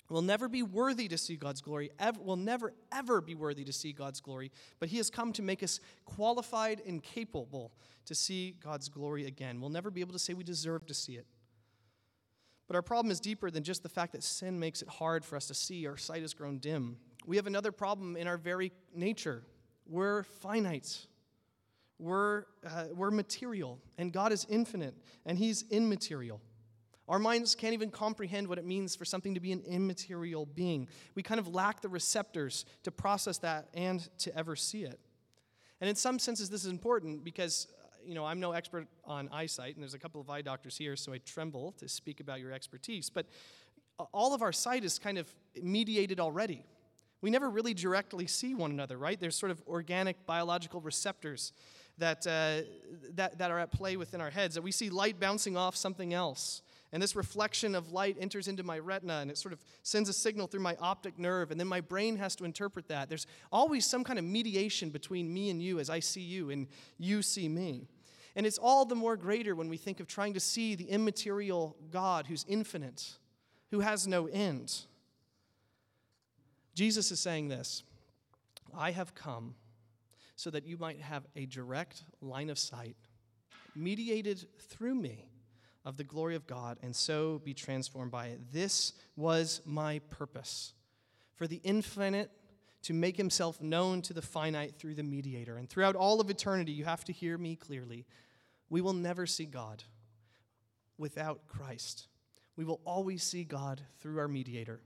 We'll 0.09 0.23
never 0.23 0.49
be 0.49 0.63
worthy 0.63 1.07
to 1.09 1.19
see 1.19 1.37
God's 1.37 1.61
glory. 1.61 1.91
Ever, 1.99 2.19
we'll 2.23 2.37
never, 2.37 2.73
ever 2.91 3.21
be 3.21 3.35
worthy 3.35 3.65
to 3.65 3.73
see 3.73 3.93
God's 3.93 4.21
glory. 4.21 4.51
But 4.81 4.89
He 4.89 4.97
has 4.97 5.11
come 5.11 5.33
to 5.35 5.43
make 5.43 5.63
us 5.63 5.81
qualified 6.07 6.81
and 6.87 7.03
capable 7.03 7.73
to 8.07 8.15
see 8.15 8.57
God's 8.63 8.89
glory 8.89 9.27
again. 9.27 9.61
We'll 9.61 9.71
never 9.71 9.91
be 9.91 10.01
able 10.01 10.15
to 10.15 10.19
say 10.19 10.33
we 10.33 10.45
deserve 10.45 10.87
to 10.87 10.95
see 10.95 11.15
it. 11.15 11.27
But 12.67 12.77
our 12.77 12.83
problem 12.83 13.11
is 13.11 13.21
deeper 13.21 13.51
than 13.51 13.65
just 13.65 13.83
the 13.83 13.89
fact 13.89 14.13
that 14.13 14.23
sin 14.23 14.59
makes 14.59 14.83
it 14.83 14.89
hard 14.89 15.25
for 15.25 15.37
us 15.37 15.47
to 15.47 15.55
see. 15.55 15.87
Our 15.87 15.97
sight 15.97 16.23
has 16.23 16.35
grown 16.35 16.59
dim. 16.59 16.97
We 17.27 17.37
have 17.37 17.47
another 17.47 17.73
problem 17.73 18.17
in 18.17 18.27
our 18.27 18.39
very 18.39 18.73
nature. 18.95 19.43
We're 19.87 20.23
finite. 20.23 21.07
We're, 21.99 22.45
uh, 22.65 22.85
we're 22.95 23.11
material, 23.11 23.81
and 23.99 24.13
God 24.13 24.33
is 24.33 24.47
infinite, 24.49 24.95
and 25.27 25.37
He's 25.37 25.65
immaterial. 25.71 26.41
Our 27.09 27.19
minds 27.19 27.55
can't 27.55 27.75
even 27.75 27.91
comprehend 27.91 28.49
what 28.49 28.59
it 28.59 28.65
means 28.65 28.95
for 28.95 29.05
something 29.05 29.35
to 29.35 29.41
be 29.41 29.53
an 29.53 29.63
immaterial 29.67 30.47
being. 30.47 30.89
We 31.15 31.23
kind 31.23 31.41
of 31.41 31.49
lack 31.49 31.81
the 31.81 31.89
receptors 31.89 32.65
to 32.83 32.91
process 32.91 33.39
that 33.39 33.69
and 33.75 34.07
to 34.19 34.37
ever 34.37 34.57
see 34.57 34.83
it. 34.83 35.01
And 35.81 35.89
in 35.89 35.97
some 35.97 36.19
senses, 36.19 36.51
this 36.51 36.65
is 36.65 36.71
important 36.71 37.25
because 37.25 37.69
you 38.05 38.15
know, 38.15 38.25
I'm 38.25 38.41
no 38.41 38.53
expert 38.53 38.87
on 39.05 39.29
eyesight, 39.33 39.75
and 39.75 39.83
there's 39.83 39.95
a 39.95 39.99
couple 39.99 40.21
of 40.21 40.31
eye 40.31 40.41
doctors 40.41 40.77
here, 40.77 40.97
so 40.97 41.13
I 41.13 41.19
tremble 41.19 41.73
to 41.73 41.89
speak 41.89 42.21
about 42.21 42.41
your 42.41 42.53
expertise. 42.53 43.11
But 43.11 43.27
all 44.13 44.35
of 44.35 44.41
our 44.41 44.53
sight 44.53 44.85
is 44.85 44.99
kind 44.99 45.19
of 45.19 45.29
mediated 45.61 46.21
already. 46.21 46.65
We 47.21 47.31
never 47.31 47.51
really 47.51 47.75
directly 47.75 48.27
see 48.27 48.55
one 48.55 48.71
another, 48.71 48.97
right? 48.97 49.19
There's 49.19 49.35
sort 49.35 49.51
of 49.51 49.63
organic 49.67 50.25
biological 50.25 50.81
receptors 50.81 51.53
that, 51.99 52.27
uh, 52.27 52.63
that, 53.15 53.39
that 53.39 53.51
are 53.51 53.59
at 53.59 53.73
play 53.73 53.97
within 53.97 54.21
our 54.21 54.31
heads, 54.31 54.55
that 54.55 54.63
we 54.63 54.71
see 54.71 54.89
light 54.89 55.19
bouncing 55.19 55.57
off 55.57 55.77
something 55.77 56.15
else. 56.15 56.63
And 56.93 57.03
this 57.03 57.15
reflection 57.15 57.75
of 57.75 57.93
light 57.93 58.17
enters 58.19 58.49
into 58.49 58.63
my 58.63 58.79
retina 58.79 59.19
and 59.19 59.31
it 59.31 59.37
sort 59.37 59.53
of 59.53 59.63
sends 59.83 60.09
a 60.09 60.13
signal 60.13 60.47
through 60.47 60.61
my 60.61 60.77
optic 60.81 61.19
nerve, 61.19 61.51
and 61.51 61.61
then 61.61 61.69
my 61.69 61.81
brain 61.81 62.17
has 62.17 62.35
to 62.37 62.45
interpret 62.45 62.89
that. 62.89 63.09
There's 63.09 63.27
always 63.53 63.85
some 63.85 64.05
kind 64.05 64.19
of 64.19 64.25
mediation 64.25 64.89
between 64.91 65.33
me 65.33 65.51
and 65.51 65.63
you 65.63 65.81
as 65.81 65.91
I 65.91 66.01
see 66.01 66.23
you 66.23 66.51
and 66.51 66.67
you 66.99 67.23
see 67.23 67.49
me. 67.49 67.89
And 68.37 68.47
it's 68.47 68.59
all 68.59 68.85
the 68.85 68.95
more 68.95 69.17
greater 69.17 69.55
when 69.55 69.69
we 69.69 69.77
think 69.77 70.01
of 70.01 70.07
trying 70.07 70.35
to 70.35 70.41
see 70.41 70.75
the 70.75 70.89
immaterial 70.89 71.77
God 71.91 72.27
who's 72.27 72.45
infinite, 72.49 73.19
who 73.71 73.81
has 73.81 74.07
no 74.07 74.27
end. 74.27 74.83
Jesus 76.75 77.11
is 77.11 77.21
saying 77.21 77.49
this 77.49 77.83
I 78.75 78.93
have 78.93 79.15
come 79.15 79.57
so 80.37 80.51
that 80.51 80.65
you 80.65 80.79
might 80.79 81.01
have 81.01 81.27
a 81.35 81.47
direct 81.47 82.05
line 82.23 82.49
of 82.49 82.59
sight, 82.59 82.95
mediated 83.75 84.47
through 84.61 84.95
me, 84.95 85.29
of 85.89 85.97
the 85.97 86.05
glory 86.05 86.37
of 86.37 86.47
God, 86.47 86.77
and 86.83 86.95
so 86.95 87.41
be 87.43 87.55
transformed 87.55 88.11
by 88.11 88.27
it. 88.27 88.53
This 88.53 88.93
was 89.17 89.63
my 89.65 90.01
purpose 90.11 90.75
for 91.35 91.47
the 91.47 91.63
infinite 91.65 92.31
to 92.83 92.93
make 92.93 93.17
himself 93.17 93.63
known 93.63 94.03
to 94.03 94.13
the 94.13 94.21
finite 94.21 94.75
through 94.75 94.95
the 94.95 95.03
mediator. 95.03 95.57
And 95.57 95.67
throughout 95.67 95.97
all 95.97 96.21
of 96.21 96.29
eternity, 96.29 96.73
you 96.73 96.85
have 96.85 97.07
to 97.07 97.13
hear 97.13 97.39
me 97.39 97.57
clearly. 97.57 98.05
We 98.69 98.83
will 98.83 98.93
never 98.93 99.25
see 99.25 99.47
God 99.47 99.83
without 100.99 101.47
Christ. 101.49 102.09
We 102.55 102.67
will 102.67 102.83
always 102.85 103.23
see 103.23 103.45
God 103.45 103.81
through 103.99 104.19
our 104.19 104.29
mediator, 104.29 104.83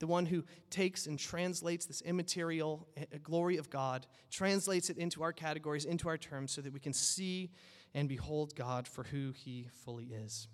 the 0.00 0.08
one 0.08 0.26
who 0.26 0.42
takes 0.68 1.06
and 1.06 1.16
translates 1.16 1.86
this 1.86 2.00
immaterial 2.00 2.88
eh, 2.96 3.04
glory 3.22 3.56
of 3.56 3.70
God, 3.70 4.04
translates 4.32 4.90
it 4.90 4.98
into 4.98 5.22
our 5.22 5.32
categories, 5.32 5.84
into 5.84 6.08
our 6.08 6.18
terms, 6.18 6.50
so 6.50 6.60
that 6.60 6.72
we 6.72 6.80
can 6.80 6.92
see 6.92 7.50
and 7.94 8.08
behold 8.08 8.54
God 8.54 8.86
for 8.86 9.04
who 9.04 9.32
he 9.32 9.68
fully 9.84 10.06
is. 10.06 10.48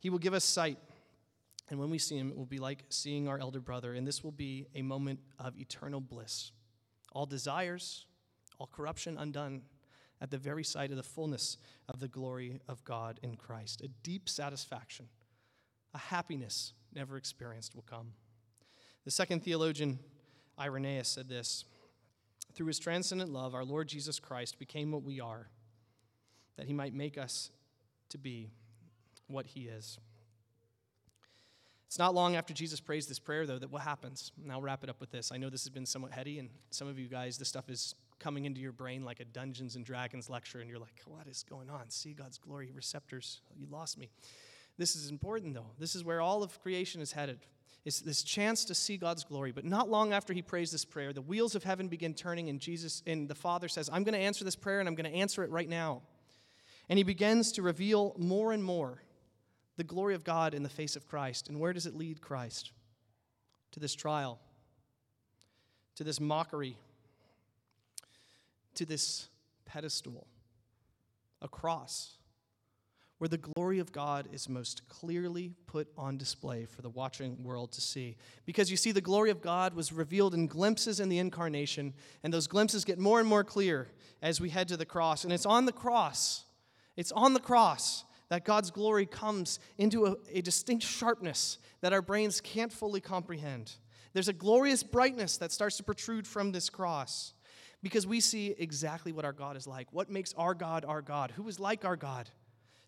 He 0.00 0.10
will 0.10 0.18
give 0.18 0.34
us 0.34 0.44
sight, 0.44 0.78
and 1.70 1.80
when 1.80 1.90
we 1.90 1.98
see 1.98 2.16
him, 2.16 2.30
it 2.30 2.36
will 2.36 2.44
be 2.44 2.58
like 2.58 2.84
seeing 2.88 3.26
our 3.26 3.38
elder 3.38 3.60
brother, 3.60 3.94
and 3.94 4.06
this 4.06 4.22
will 4.22 4.32
be 4.32 4.66
a 4.74 4.82
moment 4.82 5.20
of 5.38 5.58
eternal 5.58 6.00
bliss. 6.00 6.52
All 7.12 7.26
desires, 7.26 8.06
all 8.58 8.66
corruption 8.66 9.16
undone 9.18 9.62
at 10.20 10.30
the 10.30 10.38
very 10.38 10.64
sight 10.64 10.90
of 10.90 10.96
the 10.96 11.02
fullness 11.02 11.58
of 11.88 12.00
the 12.00 12.08
glory 12.08 12.60
of 12.68 12.84
God 12.84 13.20
in 13.22 13.36
Christ. 13.36 13.80
A 13.82 13.88
deep 13.88 14.28
satisfaction, 14.28 15.08
a 15.92 15.98
happiness 15.98 16.72
never 16.94 17.16
experienced 17.16 17.74
will 17.74 17.82
come. 17.82 18.12
The 19.04 19.10
second 19.10 19.42
theologian, 19.42 19.98
Irenaeus, 20.58 21.08
said 21.08 21.28
this 21.28 21.64
Through 22.54 22.68
his 22.68 22.78
transcendent 22.78 23.30
love, 23.30 23.54
our 23.54 23.64
Lord 23.64 23.88
Jesus 23.88 24.18
Christ 24.18 24.58
became 24.58 24.92
what 24.92 25.02
we 25.02 25.20
are, 25.20 25.48
that 26.56 26.66
he 26.66 26.72
might 26.72 26.94
make 26.94 27.18
us 27.18 27.50
to 28.10 28.18
be 28.18 28.50
what 29.26 29.46
he 29.46 29.62
is. 29.62 29.98
It's 31.86 31.98
not 31.98 32.14
long 32.14 32.34
after 32.34 32.52
Jesus 32.52 32.80
prays 32.80 33.06
this 33.06 33.20
prayer, 33.20 33.46
though, 33.46 33.58
that 33.58 33.70
what 33.70 33.82
happens? 33.82 34.32
And 34.42 34.50
I'll 34.50 34.60
wrap 34.60 34.82
it 34.82 34.90
up 34.90 35.00
with 35.00 35.12
this. 35.12 35.30
I 35.32 35.36
know 35.36 35.48
this 35.48 35.62
has 35.62 35.70
been 35.70 35.86
somewhat 35.86 36.10
heady, 36.10 36.40
and 36.40 36.48
some 36.70 36.88
of 36.88 36.98
you 36.98 37.06
guys, 37.06 37.38
this 37.38 37.48
stuff 37.48 37.70
is 37.70 37.94
coming 38.18 38.46
into 38.46 38.60
your 38.60 38.72
brain 38.72 39.04
like 39.04 39.20
a 39.20 39.24
Dungeons 39.24 39.76
and 39.76 39.84
Dragons 39.84 40.28
lecture, 40.28 40.58
and 40.58 40.68
you're 40.68 40.80
like, 40.80 41.00
what 41.06 41.28
is 41.28 41.44
going 41.48 41.70
on? 41.70 41.90
See 41.90 42.12
God's 42.12 42.36
glory 42.36 42.72
receptors. 42.74 43.42
You 43.56 43.68
lost 43.70 43.96
me. 43.96 44.10
This 44.76 44.96
is 44.96 45.08
important, 45.08 45.54
though. 45.54 45.70
This 45.78 45.94
is 45.94 46.02
where 46.02 46.20
all 46.20 46.42
of 46.42 46.60
creation 46.60 47.00
is 47.00 47.12
headed. 47.12 47.38
It's 47.84 48.00
this 48.00 48.24
chance 48.24 48.64
to 48.64 48.74
see 48.74 48.96
God's 48.96 49.22
glory. 49.22 49.52
But 49.52 49.64
not 49.64 49.88
long 49.88 50.12
after 50.12 50.32
he 50.32 50.42
prays 50.42 50.72
this 50.72 50.84
prayer, 50.84 51.12
the 51.12 51.22
wheels 51.22 51.54
of 51.54 51.62
heaven 51.62 51.86
begin 51.86 52.14
turning, 52.14 52.48
and 52.48 52.58
Jesus 52.58 53.04
and 53.06 53.28
the 53.28 53.36
Father 53.36 53.68
says, 53.68 53.88
I'm 53.92 54.02
going 54.02 54.14
to 54.14 54.18
answer 54.18 54.44
this 54.44 54.56
prayer, 54.56 54.80
and 54.80 54.88
I'm 54.88 54.96
going 54.96 55.10
to 55.10 55.16
answer 55.16 55.44
it 55.44 55.50
right 55.50 55.68
now. 55.68 56.02
And 56.88 56.98
he 56.98 57.02
begins 57.02 57.52
to 57.52 57.62
reveal 57.62 58.14
more 58.18 58.52
and 58.52 58.62
more 58.62 59.02
the 59.76 59.84
glory 59.84 60.14
of 60.14 60.24
God 60.24 60.54
in 60.54 60.62
the 60.62 60.68
face 60.68 60.96
of 60.96 61.06
Christ. 61.06 61.48
And 61.48 61.58
where 61.58 61.72
does 61.72 61.86
it 61.86 61.96
lead 61.96 62.20
Christ? 62.20 62.72
To 63.72 63.80
this 63.80 63.94
trial, 63.94 64.38
to 65.96 66.04
this 66.04 66.20
mockery, 66.20 66.76
to 68.74 68.84
this 68.84 69.28
pedestal, 69.64 70.26
a 71.42 71.48
cross, 71.48 72.18
where 73.18 73.28
the 73.28 73.38
glory 73.38 73.78
of 73.78 73.92
God 73.92 74.28
is 74.32 74.48
most 74.48 74.88
clearly 74.88 75.52
put 75.66 75.88
on 75.96 76.18
display 76.18 76.66
for 76.66 76.82
the 76.82 76.90
watching 76.90 77.42
world 77.42 77.72
to 77.72 77.80
see. 77.80 78.16
Because 78.44 78.70
you 78.70 78.76
see, 78.76 78.92
the 78.92 79.00
glory 79.00 79.30
of 79.30 79.40
God 79.40 79.74
was 79.74 79.92
revealed 79.92 80.34
in 80.34 80.46
glimpses 80.46 81.00
in 81.00 81.08
the 81.08 81.18
incarnation, 81.18 81.94
and 82.22 82.34
those 82.34 82.46
glimpses 82.46 82.84
get 82.84 82.98
more 82.98 83.20
and 83.20 83.28
more 83.28 83.44
clear 83.44 83.88
as 84.20 84.40
we 84.40 84.50
head 84.50 84.68
to 84.68 84.76
the 84.76 84.84
cross. 84.84 85.24
And 85.24 85.32
it's 85.32 85.46
on 85.46 85.64
the 85.64 85.72
cross, 85.72 86.44
it's 86.96 87.12
on 87.12 87.34
the 87.34 87.40
cross 87.40 88.04
that 88.28 88.44
God's 88.44 88.70
glory 88.70 89.06
comes 89.06 89.58
into 89.78 90.06
a, 90.06 90.16
a 90.32 90.40
distinct 90.42 90.84
sharpness 90.84 91.58
that 91.80 91.92
our 91.92 92.02
brains 92.02 92.40
can't 92.40 92.72
fully 92.72 93.00
comprehend. 93.00 93.72
There's 94.12 94.28
a 94.28 94.32
glorious 94.32 94.82
brightness 94.82 95.36
that 95.38 95.52
starts 95.52 95.76
to 95.76 95.82
protrude 95.82 96.26
from 96.26 96.52
this 96.52 96.70
cross. 96.70 97.34
because 97.82 98.06
we 98.06 98.18
see 98.18 98.54
exactly 98.58 99.12
what 99.12 99.26
our 99.26 99.32
God 99.32 99.56
is 99.56 99.66
like. 99.66 99.88
What 99.92 100.08
makes 100.10 100.32
our 100.34 100.54
God 100.54 100.84
our 100.86 101.02
God? 101.02 101.32
Who 101.32 101.46
is 101.48 101.60
like 101.60 101.84
our 101.84 101.96
God? 101.96 102.30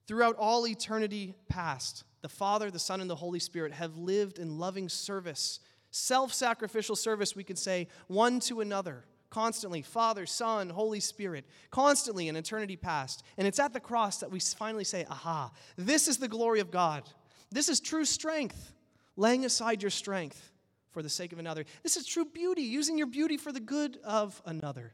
Throughout 0.06 0.36
all 0.36 0.66
eternity 0.66 1.34
past, 1.48 2.04
the 2.22 2.28
Father, 2.30 2.70
the 2.70 2.78
Son, 2.78 3.00
and 3.00 3.10
the 3.10 3.14
Holy 3.16 3.38
Spirit 3.38 3.72
have 3.72 3.96
lived 3.98 4.38
in 4.38 4.58
loving 4.58 4.88
service, 4.88 5.60
self 5.90 6.32
sacrificial 6.32 6.96
service, 6.96 7.36
we 7.36 7.44
can 7.44 7.56
say, 7.56 7.88
one 8.06 8.40
to 8.40 8.60
another, 8.60 9.04
constantly 9.30 9.82
Father, 9.82 10.26
Son, 10.26 10.68
Holy 10.68 11.00
Spirit, 11.00 11.44
constantly 11.70 12.28
in 12.28 12.36
eternity 12.36 12.76
past. 12.76 13.22
And 13.36 13.46
it's 13.46 13.58
at 13.58 13.72
the 13.72 13.80
cross 13.80 14.18
that 14.18 14.30
we 14.30 14.40
finally 14.40 14.84
say, 14.84 15.04
aha, 15.10 15.50
this 15.76 16.08
is 16.08 16.18
the 16.18 16.28
glory 16.28 16.60
of 16.60 16.70
God. 16.70 17.08
This 17.50 17.68
is 17.68 17.80
true 17.80 18.04
strength, 18.04 18.72
laying 19.16 19.44
aside 19.44 19.82
your 19.82 19.90
strength 19.90 20.50
for 20.90 21.02
the 21.02 21.10
sake 21.10 21.32
of 21.32 21.38
another. 21.38 21.64
This 21.82 21.96
is 21.96 22.06
true 22.06 22.24
beauty, 22.24 22.62
using 22.62 22.98
your 22.98 23.06
beauty 23.06 23.36
for 23.36 23.52
the 23.52 23.60
good 23.60 23.98
of 24.04 24.40
another. 24.46 24.92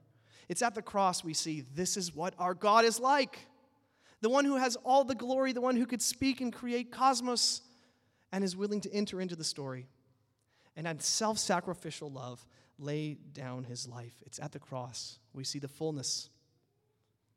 It's 0.49 0.63
at 0.63 0.75
the 0.75 0.83
cross 0.83 1.25
we 1.25 1.35
see 1.35 1.65
this 1.75 1.97
is 1.97 2.15
what 2.15 2.35
our 2.39 2.55
God 2.55 2.85
is 2.85 3.01
like 3.01 3.47
the 4.23 4.31
one 4.31 4.45
who 4.45 4.57
has 4.57 4.77
all 4.85 5.05
the 5.05 5.17
glory, 5.17 5.53
the 5.53 5.61
one 5.61 5.77
who 5.77 5.85
could 5.85 6.01
speak 6.01 6.41
and 6.41 6.53
create 6.53 6.93
cosmos 6.93 7.61
and 8.31 8.43
is 8.43 8.57
willing 8.57 8.81
to 8.81 8.93
enter 8.95 9.21
into 9.21 9.37
the 9.37 9.45
story 9.45 9.89
and 10.77 10.87
in 10.87 11.01
self 11.01 11.39
sacrificial 11.39 12.11
love 12.11 12.47
lay 12.83 13.15
down 13.15 13.65
his 13.65 13.89
life. 13.89 14.15
It's 14.27 14.39
at 14.39 14.53
the 14.53 14.59
cross. 14.59 15.19
We 15.33 15.45
see 15.45 15.59
the 15.59 15.69
fullness. 15.69 16.29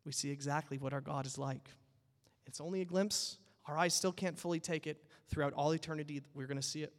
We 0.05 0.11
see 0.11 0.31
exactly 0.31 0.77
what 0.77 0.93
our 0.93 1.01
God 1.01 1.25
is 1.25 1.37
like. 1.37 1.69
It's 2.45 2.61
only 2.61 2.81
a 2.81 2.85
glimpse. 2.85 3.37
Our 3.67 3.77
eyes 3.77 3.93
still 3.93 4.11
can't 4.11 4.37
fully 4.37 4.59
take 4.59 4.87
it. 4.87 5.03
Throughout 5.29 5.53
all 5.53 5.73
eternity, 5.73 6.21
we're 6.33 6.47
going 6.47 6.59
to 6.59 6.67
see 6.67 6.83
it. 6.83 6.93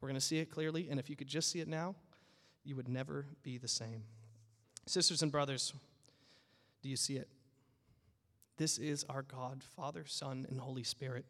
We're 0.00 0.08
going 0.08 0.20
to 0.20 0.26
see 0.26 0.38
it 0.38 0.50
clearly. 0.50 0.88
And 0.90 0.98
if 0.98 1.10
you 1.10 1.16
could 1.16 1.28
just 1.28 1.50
see 1.50 1.60
it 1.60 1.68
now, 1.68 1.94
you 2.64 2.76
would 2.76 2.88
never 2.88 3.26
be 3.42 3.58
the 3.58 3.68
same. 3.68 4.04
Sisters 4.86 5.22
and 5.22 5.30
brothers, 5.30 5.74
do 6.82 6.88
you 6.88 6.96
see 6.96 7.16
it? 7.16 7.28
This 8.56 8.78
is 8.78 9.04
our 9.08 9.22
God, 9.22 9.62
Father, 9.76 10.04
Son, 10.06 10.46
and 10.48 10.60
Holy 10.60 10.82
Spirit. 10.82 11.24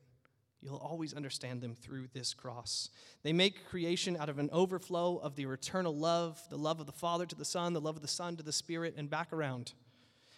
You'll 0.62 0.76
always 0.76 1.14
understand 1.14 1.62
them 1.62 1.74
through 1.74 2.08
this 2.12 2.34
cross. 2.34 2.90
They 3.22 3.32
make 3.32 3.66
creation 3.66 4.16
out 4.16 4.28
of 4.28 4.38
an 4.38 4.50
overflow 4.52 5.16
of 5.16 5.34
the 5.34 5.44
eternal 5.44 5.96
love, 5.96 6.40
the 6.50 6.58
love 6.58 6.80
of 6.80 6.86
the 6.86 6.92
Father 6.92 7.24
to 7.26 7.36
the 7.36 7.44
Son, 7.44 7.72
the 7.72 7.80
love 7.80 7.96
of 7.96 8.02
the 8.02 8.08
Son 8.08 8.36
to 8.36 8.42
the 8.42 8.52
Spirit, 8.52 8.94
and 8.96 9.08
back 9.08 9.32
around. 9.32 9.72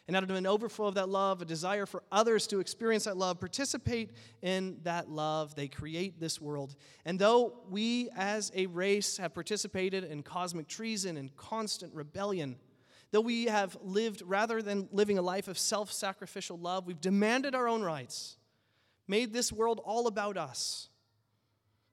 And 0.07 0.17
out 0.17 0.23
of 0.25 0.31
an 0.31 0.47
overflow 0.47 0.87
of 0.87 0.95
that 0.95 1.09
love, 1.09 1.43
a 1.43 1.45
desire 1.45 1.87
for 1.87 2.03
others 2.11 2.47
to 2.49 2.61
experience 2.61 3.05
that 3.05 3.17
love, 3.17 3.41
participate 3.41 4.11
in 4.43 4.79
that 4.83 5.09
love, 5.09 5.55
they 5.55 5.69
create 5.69 6.21
this 6.21 6.41
world. 6.41 6.75
And 7.05 7.19
though 7.19 7.61
we 7.71 8.11
as 8.17 8.51
a 8.55 8.67
race 8.67 9.17
have 9.17 9.35
participated 9.35 10.05
in 10.05 10.23
cosmic 10.23 10.69
treason 10.69 11.17
and 11.17 11.35
constant 11.37 11.95
rebellion, 11.95 12.57
Though 13.13 13.21
we 13.21 13.45
have 13.45 13.77
lived, 13.83 14.23
rather 14.25 14.63
than 14.63 14.89
living 14.91 15.19
a 15.19 15.23
life 15.23 15.47
of 15.47 15.59
self 15.59 15.93
sacrificial 15.93 16.59
love, 16.59 16.87
we've 16.87 17.01
demanded 17.01 17.55
our 17.55 17.69
own 17.69 17.83
rights, 17.83 18.39
made 19.13 19.35
this 19.35 19.53
world 19.53 19.79
all 19.85 20.07
about 20.07 20.39
us. 20.39 20.89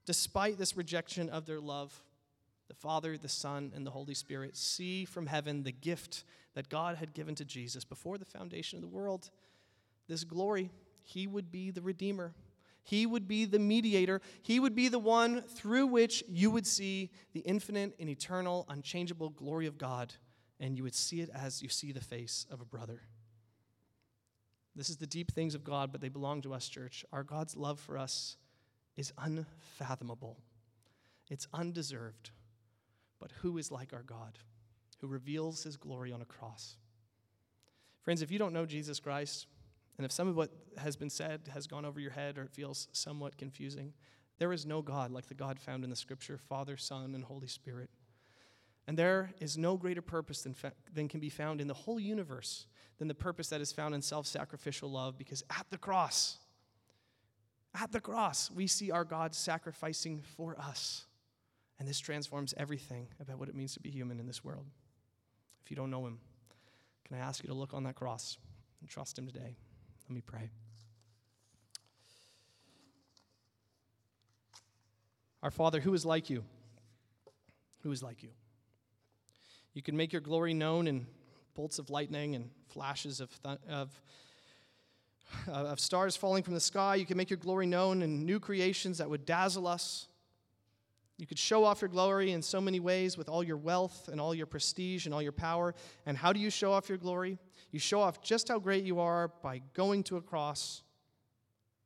Despite 0.05 0.57
this 0.57 0.77
rejection 0.77 1.27
of 1.27 1.45
their 1.45 1.59
love, 1.59 2.01
the 2.69 2.73
Father, 2.73 3.17
the 3.17 3.27
Son, 3.27 3.73
and 3.75 3.85
the 3.85 3.91
Holy 3.91 4.13
Spirit 4.13 4.55
see 4.55 5.03
from 5.03 5.27
heaven 5.27 5.63
the 5.63 5.73
gift 5.73 6.23
that 6.53 6.69
God 6.69 6.95
had 6.95 7.13
given 7.13 7.35
to 7.35 7.43
Jesus 7.43 7.83
before 7.83 8.17
the 8.17 8.23
foundation 8.23 8.77
of 8.77 8.81
the 8.81 8.87
world. 8.87 9.29
This 10.07 10.23
glory, 10.23 10.71
He 11.03 11.27
would 11.27 11.51
be 11.51 11.71
the 11.71 11.81
Redeemer. 11.81 12.33
He 12.83 13.05
would 13.05 13.27
be 13.27 13.43
the 13.43 13.59
mediator. 13.59 14.21
He 14.41 14.61
would 14.61 14.73
be 14.73 14.87
the 14.87 14.97
one 14.97 15.41
through 15.41 15.87
which 15.87 16.23
you 16.29 16.49
would 16.51 16.65
see 16.65 17.11
the 17.33 17.41
infinite 17.41 17.95
and 17.99 18.09
eternal, 18.09 18.65
unchangeable 18.69 19.31
glory 19.31 19.67
of 19.67 19.77
God 19.77 20.13
and 20.59 20.77
you 20.77 20.83
would 20.83 20.95
see 20.95 21.21
it 21.21 21.29
as 21.33 21.61
you 21.61 21.69
see 21.69 21.91
the 21.91 22.01
face 22.01 22.45
of 22.51 22.61
a 22.61 22.65
brother. 22.65 23.01
This 24.75 24.89
is 24.89 24.97
the 24.97 25.07
deep 25.07 25.31
things 25.31 25.55
of 25.55 25.63
God, 25.63 25.91
but 25.91 26.01
they 26.01 26.09
belong 26.09 26.41
to 26.43 26.53
us, 26.53 26.67
church. 26.67 27.03
Our 27.11 27.23
God's 27.23 27.55
love 27.55 27.79
for 27.79 27.97
us 27.97 28.37
is 28.95 29.13
unfathomable, 29.17 30.37
it's 31.29 31.47
undeserved. 31.53 32.31
But 33.19 33.33
who 33.41 33.57
is 33.57 33.69
like 33.69 33.91
our 33.91 34.03
God, 34.03 34.39
who 35.01 35.07
reveals 35.07 35.63
his 35.63 35.75
glory 35.75 36.13
on 36.13 36.21
a 36.21 36.25
cross? 36.25 36.77
Friends, 38.01 38.21
if 38.21 38.31
you 38.31 38.39
don't 38.39 38.53
know 38.53 38.65
Jesus 38.65 38.99
Christ, 38.99 39.47
and 39.97 40.05
if 40.05 40.11
some 40.13 40.29
of 40.29 40.37
what 40.37 40.51
has 40.77 40.95
been 40.95 41.09
said 41.09 41.49
has 41.53 41.67
gone 41.67 41.83
over 41.83 41.99
your 41.99 42.11
head 42.11 42.37
or 42.37 42.43
it 42.43 42.51
feels 42.51 42.87
somewhat 42.93 43.37
confusing, 43.37 43.93
there 44.37 44.53
is 44.53 44.65
no 44.65 44.81
God 44.81 45.11
like 45.11 45.27
the 45.27 45.33
God 45.33 45.59
found 45.59 45.83
in 45.83 45.89
the 45.89 45.95
Scripture 45.97 46.37
Father, 46.37 46.77
Son, 46.77 47.13
and 47.13 47.25
Holy 47.25 47.47
Spirit. 47.47 47.89
And 48.89 48.97
there 48.97 49.29
is 49.39 49.55
no 49.55 49.77
greater 49.77 50.01
purpose 50.01 50.41
than, 50.41 50.55
fa- 50.55 50.73
than 50.91 51.07
can 51.07 51.19
be 51.19 51.29
found 51.29 51.61
in 51.61 51.67
the 51.67 51.75
whole 51.75 51.99
universe 51.99 52.65
than 52.97 53.07
the 53.07 53.13
purpose 53.13 53.47
that 53.49 53.61
is 53.61 53.71
found 53.71 53.93
in 53.93 54.01
self 54.01 54.25
sacrificial 54.25 54.89
love, 54.89 55.15
because 55.15 55.43
at 55.51 55.67
the 55.69 55.77
cross, 55.77 56.39
at 57.79 57.91
the 57.91 57.99
cross, 57.99 58.49
we 58.49 58.65
see 58.65 58.89
our 58.89 59.03
God 59.03 59.35
sacrificing 59.35 60.23
for 60.35 60.57
us. 60.59 61.05
And 61.77 61.87
this 61.87 61.99
transforms 61.99 62.55
everything 62.57 63.05
about 63.21 63.37
what 63.37 63.47
it 63.47 63.53
means 63.53 63.75
to 63.75 63.79
be 63.79 63.91
human 63.91 64.19
in 64.19 64.25
this 64.25 64.43
world. 64.43 64.65
If 65.63 65.69
you 65.69 65.77
don't 65.77 65.91
know 65.91 66.07
Him, 66.07 66.17
can 67.07 67.15
I 67.15 67.19
ask 67.19 67.43
you 67.43 67.47
to 67.49 67.53
look 67.53 67.75
on 67.75 67.83
that 67.83 67.93
cross 67.93 68.39
and 68.81 68.89
trust 68.89 69.19
Him 69.19 69.27
today? 69.27 69.55
Let 70.09 70.15
me 70.15 70.21
pray. 70.25 70.49
Our 75.43 75.51
Father, 75.51 75.79
who 75.79 75.93
is 75.93 76.07
like 76.07 76.31
you? 76.31 76.43
Who 77.83 77.91
is 77.91 78.01
like 78.01 78.23
you? 78.23 78.29
You 79.73 79.81
can 79.81 79.95
make 79.95 80.11
your 80.11 80.21
glory 80.21 80.53
known 80.53 80.87
in 80.87 81.05
bolts 81.53 81.79
of 81.79 81.89
lightning 81.89 82.35
and 82.35 82.49
flashes 82.69 83.19
of, 83.19 83.29
th- 83.43 83.57
of, 83.69 84.01
uh, 85.47 85.51
of 85.51 85.79
stars 85.79 86.15
falling 86.15 86.43
from 86.43 86.53
the 86.53 86.59
sky. 86.59 86.95
You 86.95 87.05
can 87.05 87.17
make 87.17 87.29
your 87.29 87.37
glory 87.37 87.65
known 87.65 88.01
in 88.01 88.25
new 88.25 88.39
creations 88.39 88.97
that 88.97 89.09
would 89.09 89.25
dazzle 89.25 89.67
us. 89.67 90.07
You 91.17 91.27
could 91.27 91.37
show 91.37 91.65
off 91.65 91.81
your 91.81 91.89
glory 91.89 92.31
in 92.31 92.41
so 92.41 92.61
many 92.61 92.79
ways 92.79 93.17
with 93.17 93.27
all 93.27 93.43
your 93.43 93.57
wealth 93.57 94.07
and 94.09 94.21
all 94.21 94.33
your 94.33 94.45
prestige 94.45 95.05
and 95.05 95.13
all 95.13 95.21
your 95.21 95.33
power. 95.33 95.75
And 96.05 96.17
how 96.17 96.31
do 96.31 96.39
you 96.39 96.49
show 96.49 96.71
off 96.71 96.87
your 96.87 96.97
glory? 96.97 97.37
You 97.71 97.79
show 97.79 97.99
off 97.99 98.21
just 98.21 98.47
how 98.47 98.57
great 98.57 98.85
you 98.85 98.99
are 98.99 99.27
by 99.43 99.61
going 99.73 100.03
to 100.03 100.17
a 100.17 100.21
cross 100.21 100.81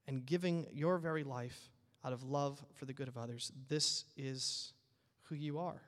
and 0.08 0.26
giving 0.26 0.68
your 0.72 1.00
very 1.00 1.24
life 1.24 1.72
out 2.06 2.14
of 2.14 2.24
love 2.24 2.64
for 2.76 2.86
the 2.86 2.94
good 2.94 3.08
of 3.08 3.18
others. 3.18 3.52
This 3.70 4.06
is 4.16 4.74
who 5.24 5.36
you 5.36 5.58
are. 5.58 5.82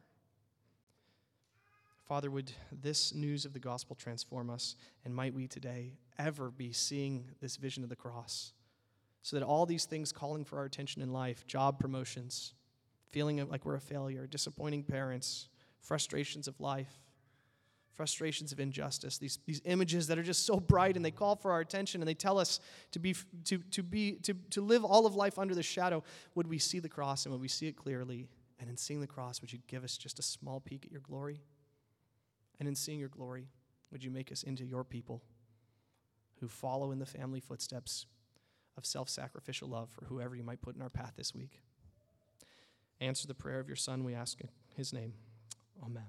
Father, 2.06 2.30
would 2.30 2.52
this 2.72 3.16
news 3.16 3.46
of 3.46 3.54
the 3.54 3.60
gospel 3.60 3.96
transform 3.96 4.52
us, 4.52 4.76
and 5.04 5.14
might 5.14 5.34
we 5.34 5.48
today 5.48 5.94
ever 6.20 6.52
be 6.52 6.72
seeing 6.72 7.26
this 7.42 7.56
vision 7.56 7.84
of 7.84 7.90
the 7.90 7.96
cross, 7.96 8.54
so 9.24 9.36
that 9.36 9.46
all 9.46 9.66
these 9.66 9.86
things 9.86 10.12
calling 10.12 10.46
for 10.46 10.60
our 10.60 10.66
attention 10.66 11.02
in 11.02 11.12
life 11.12 11.48
job 11.48 11.80
promotions, 11.80 12.54
feeling 13.10 13.44
like 13.50 13.66
we're 13.66 13.76
a 13.76 13.82
failure, 13.82 14.28
disappointing 14.28 14.84
parents, 14.84 15.50
frustrations 15.82 16.48
of 16.48 16.60
life, 16.60 16.94
frustrations 17.92 18.52
of 18.52 18.60
injustice, 18.60 19.18
these, 19.18 19.40
these 19.48 19.62
images 19.66 20.06
that 20.08 20.20
are 20.20 20.24
just 20.24 20.46
so 20.46 20.60
bright 20.60 20.96
and 20.96 21.04
they 21.04 21.12
call 21.12 21.36
for 21.36 21.52
our 21.52 21.62
attention 21.62 22.02
and 22.02 22.08
they 22.08 22.14
tell 22.14 22.38
us 22.38 22.60
to, 22.92 23.00
be, 23.00 23.16
to, 23.46 23.58
to, 23.72 23.82
be, 23.82 24.14
to, 24.22 24.36
to 24.52 24.62
live 24.62 24.84
all 24.84 25.08
of 25.08 25.16
life 25.16 25.40
under 25.40 25.56
the 25.56 25.64
shadow, 25.64 26.04
would 26.36 26.46
we 26.46 26.60
see 26.60 26.80
the 26.80 26.90
cross 26.90 27.26
and 27.26 27.32
would 27.32 27.42
we 27.42 27.48
see 27.48 27.68
it 27.68 27.76
clearly? 27.76 28.28
And 28.60 28.70
in 28.70 28.78
seeing 28.78 29.02
the 29.02 29.08
cross, 29.08 29.42
would 29.42 29.52
you 29.52 29.60
give 29.68 29.84
us 29.84 29.98
just 29.98 30.20
a 30.20 30.22
small 30.22 30.60
peek 30.60 30.86
at 30.86 30.92
your 30.92 31.02
glory? 31.02 31.42
And 32.60 32.68
in 32.68 32.76
seeing 32.76 33.00
your 33.00 33.10
glory, 33.10 33.48
would 33.92 34.04
you 34.04 34.12
make 34.12 34.32
us 34.32 34.44
into 34.44 34.66
your 34.66 34.84
people 34.84 35.24
who 36.40 36.48
follow 36.48 36.92
in 36.92 37.00
the 37.00 37.06
family 37.06 37.40
footsteps 37.40 38.06
of 38.78 38.86
self 38.86 39.10
sacrificial 39.10 39.70
love 39.70 39.90
for 39.90 40.06
whoever 40.06 40.36
you 40.36 40.44
might 40.44 40.62
put 40.62 40.76
in 40.76 40.82
our 40.82 40.90
path 40.90 41.14
this 41.16 41.34
week? 41.34 41.62
Answer 43.00 43.28
the 43.28 43.34
prayer 43.34 43.60
of 43.60 43.68
your 43.68 43.76
Son, 43.76 44.04
we 44.04 44.14
ask 44.14 44.40
in 44.40 44.50
his 44.76 44.94
name. 44.94 45.14
Amen. 45.84 46.06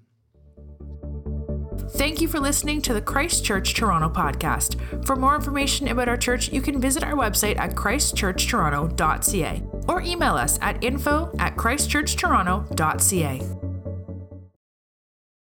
Thank 1.91 2.21
you 2.21 2.29
for 2.29 2.41
listening 2.41 2.83
to 2.83 2.95
the 2.95 3.01
Christ 3.01 3.45
Church 3.45 3.75
Toronto 3.75 4.09
podcast. 4.09 5.07
For 5.07 5.15
more 5.15 5.37
information 5.37 5.89
about 5.89 6.09
our 6.09 6.17
church, 6.17 6.53
you 6.53 6.61
can 6.61 6.81
visit 6.81 7.05
our 7.05 7.15
website 7.15 7.59
at 7.59 7.75
christchurchtoronto.ca 7.75 9.63
or 9.89 10.03
email 10.03 10.35
us 10.35 10.59
at 10.63 10.83
info 10.83 11.33
at 11.39 11.57
christchurchtoronto.ca. 11.57 13.65